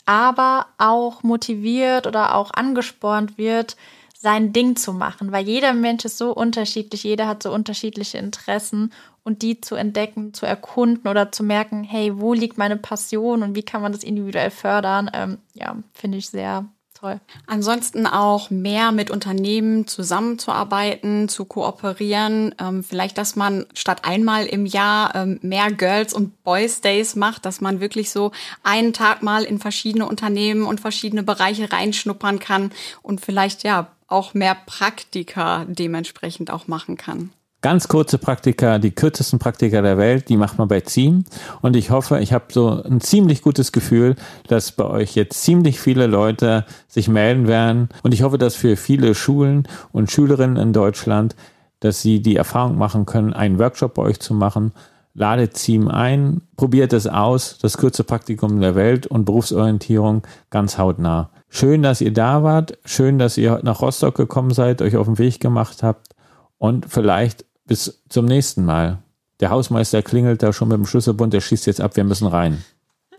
aber 0.07 0.67
auch 0.79 1.23
motiviert 1.23 2.07
oder 2.07 2.35
auch 2.35 2.51
angespornt 2.53 3.39
wird, 3.39 3.77
sein 4.21 4.53
Ding 4.53 4.77
zu 4.77 4.93
machen, 4.93 5.33
weil 5.33 5.47
jeder 5.47 5.73
Mensch 5.73 6.05
ist 6.05 6.19
so 6.19 6.35
unterschiedlich, 6.35 7.05
jeder 7.05 7.27
hat 7.27 7.43
so 7.43 7.51
unterschiedliche 7.51 8.19
Interessen 8.19 8.93
und 9.25 9.43
die 9.43 9.61
zu 9.61 9.75
entdecken, 9.75 10.35
zu 10.35 10.47
erkunden 10.47 11.09
oder 11.09 11.33
zu 11.33 11.43
merken, 11.43 11.85
hey, 11.85 12.19
wo 12.19 12.33
liegt 12.33 12.59
meine 12.59 12.77
Passion 12.77 13.43
und 13.43 13.55
wie 13.55 13.63
kann 13.63 13.83
man 13.83 13.93
das 13.93 14.05
individuell 14.05 14.51
fördern, 14.51 15.11
ähm, 15.13 15.39
ja, 15.55 15.77
finde 15.93 16.19
ich 16.19 16.29
sehr 16.29 16.67
toll. 17.01 17.21
Ansonsten 17.47 18.07
auch 18.07 18.51
mehr 18.51 18.93
mit 18.93 19.11
Unternehmen 19.11 19.87
zusammenzuarbeiten, 19.87 21.29
zu 21.29 21.45
kooperieren. 21.45 22.55
Ähm, 22.61 22.85
vielleicht, 22.85 23.19
dass 23.19 23.37
man 23.37 23.67
statt 23.75 24.05
einmal 24.05 24.47
im 24.47 24.67
Jahr 24.67 25.15
ähm, 25.15 25.39
mehr 25.43 25.71
Girls 25.71 26.13
und 26.13 26.43
Boys 26.45 26.81
Days 26.81 27.17
macht, 27.17 27.47
dass 27.47 27.61
man 27.61 27.81
wirklich 27.81 28.11
so 28.11 28.33
einen 28.63 28.93
Tag 28.93 29.23
mal 29.23 29.45
in 29.45 29.59
verschiedene 29.59 30.07
Unternehmen 30.07 30.65
und 30.65 30.81
verschiedene 30.81 31.23
Bereiche 31.23 31.73
reinschnuppern 31.73 32.39
kann 32.39 32.71
und 33.03 33.21
vielleicht 33.21 33.65
ja 33.65 33.89
auch 34.07 34.35
mehr 34.35 34.57
Praktika 34.67 35.65
dementsprechend 35.69 36.51
auch 36.51 36.67
machen 36.67 36.97
kann. 36.97 37.31
Ganz 37.63 37.89
kurze 37.89 38.17
Praktika, 38.17 38.79
die 38.79 38.91
kürzesten 38.91 39.39
Praktika 39.39 39.83
der 39.83 39.99
Welt, 39.99 40.31
die 40.31 40.39
macht 40.39 40.57
man 40.57 40.67
bei 40.67 40.81
Team. 40.81 41.25
Und 41.61 41.77
ich 41.77 41.91
hoffe, 41.91 42.19
ich 42.21 42.33
habe 42.33 42.47
so 42.49 42.83
ein 42.83 43.03
ziemlich 43.03 43.43
gutes 43.43 43.71
Gefühl, 43.71 44.17
dass 44.49 44.73
bei 44.73 44.85
euch 44.85 45.15
jetzt 45.15 45.43
ziemlich 45.43 45.79
viele 45.79 46.07
Leute 46.07 46.65
sich 46.89 47.09
melden 47.09 47.49
werden. 47.49 47.91
Und 48.03 48.15
ich 48.15 48.23
hoffe, 48.23 48.39
dass 48.39 48.55
für 48.55 48.77
viele 48.77 49.15
Schulen 49.15 49.69
und 49.93 50.11
Schülerinnen 50.11 50.57
in 50.57 50.73
Deutschland, 50.73 51.37
dass 51.81 52.01
sie 52.01 52.23
die 52.23 52.37
Erfahrung 52.37 52.79
machen 52.79 53.05
können, 53.05 53.35
einen 53.35 53.59
Workshop 53.59 53.93
bei 53.93 54.03
euch 54.03 54.21
zu 54.21 54.33
machen. 54.33 54.73
Ladet 55.13 55.53
Team 55.53 55.89
ein, 55.89 56.41
probiert 56.57 56.95
es 56.95 57.07
aus, 57.07 57.59
das 57.61 57.77
kürze 57.77 58.05
Praktikum 58.05 58.61
der 58.63 58.75
Welt 58.75 59.07
und 59.07 59.27
Berufsorientierung 59.27 60.23
ganz 60.49 60.79
hautnah. 60.79 61.29
Schön, 61.51 61.83
dass 61.83 62.01
ihr 62.01 62.15
da 62.15 62.43
wart. 62.43 62.79
Schön, 62.87 63.19
dass 63.19 63.37
ihr 63.37 63.61
nach 63.65 63.83
Rostock 63.83 64.15
gekommen 64.15 64.53
seid, 64.53 64.81
euch 64.81 64.97
auf 64.97 65.07
den 65.07 65.19
Weg 65.19 65.41
gemacht 65.41 65.83
habt. 65.83 66.15
Und 66.57 66.87
vielleicht 66.89 67.45
bis 67.71 68.03
zum 68.09 68.25
nächsten 68.25 68.65
Mal. 68.65 68.99
Der 69.39 69.51
Hausmeister 69.51 70.03
klingelt 70.03 70.43
da 70.43 70.53
schon 70.53 70.67
mit 70.67 70.77
dem 70.77 70.87
Schlüsselbund, 70.87 71.33
der 71.33 71.41
schießt 71.41 71.67
jetzt 71.67 71.81
ab, 71.81 71.95
wir 71.95 72.03
müssen 72.03 72.27
rein. 72.27 72.65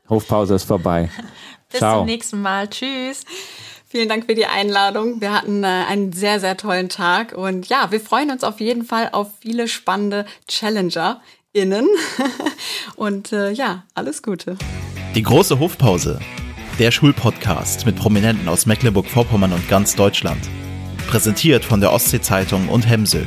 Hofpause 0.09 0.55
ist 0.55 0.65
vorbei. 0.65 1.09
bis 1.69 1.79
Ciao. 1.79 1.99
zum 1.99 2.05
nächsten 2.05 2.41
Mal. 2.41 2.67
Tschüss. 2.67 3.23
Vielen 3.87 4.09
Dank 4.09 4.25
für 4.25 4.35
die 4.35 4.47
Einladung. 4.47 5.21
Wir 5.21 5.33
hatten 5.33 5.63
äh, 5.63 5.67
einen 5.67 6.11
sehr, 6.11 6.41
sehr 6.41 6.57
tollen 6.57 6.89
Tag. 6.89 7.31
Und 7.31 7.69
ja, 7.69 7.91
wir 7.91 8.01
freuen 8.01 8.29
uns 8.29 8.43
auf 8.43 8.59
jeden 8.59 8.83
Fall 8.83 9.07
auf 9.13 9.29
viele 9.39 9.69
spannende 9.69 10.25
Challenger 10.49 11.21
innen. 11.53 11.87
Und 12.97 13.31
äh, 13.31 13.51
ja, 13.51 13.83
alles 13.93 14.21
Gute. 14.21 14.57
Die 15.15 15.23
große 15.23 15.59
Hofpause 15.59 16.19
der 16.77 16.91
Schulpodcast 16.91 17.85
mit 17.85 17.95
Prominenten 17.95 18.49
aus 18.49 18.65
Mecklenburg-Vorpommern 18.65 19.53
und 19.53 19.69
ganz 19.69 19.95
Deutschland. 19.95 20.41
Präsentiert 21.07 21.63
von 21.63 21.79
der 21.79 21.93
Ostsee-Zeitung 21.93 22.67
und 22.69 22.87
Hemsel. 22.87 23.25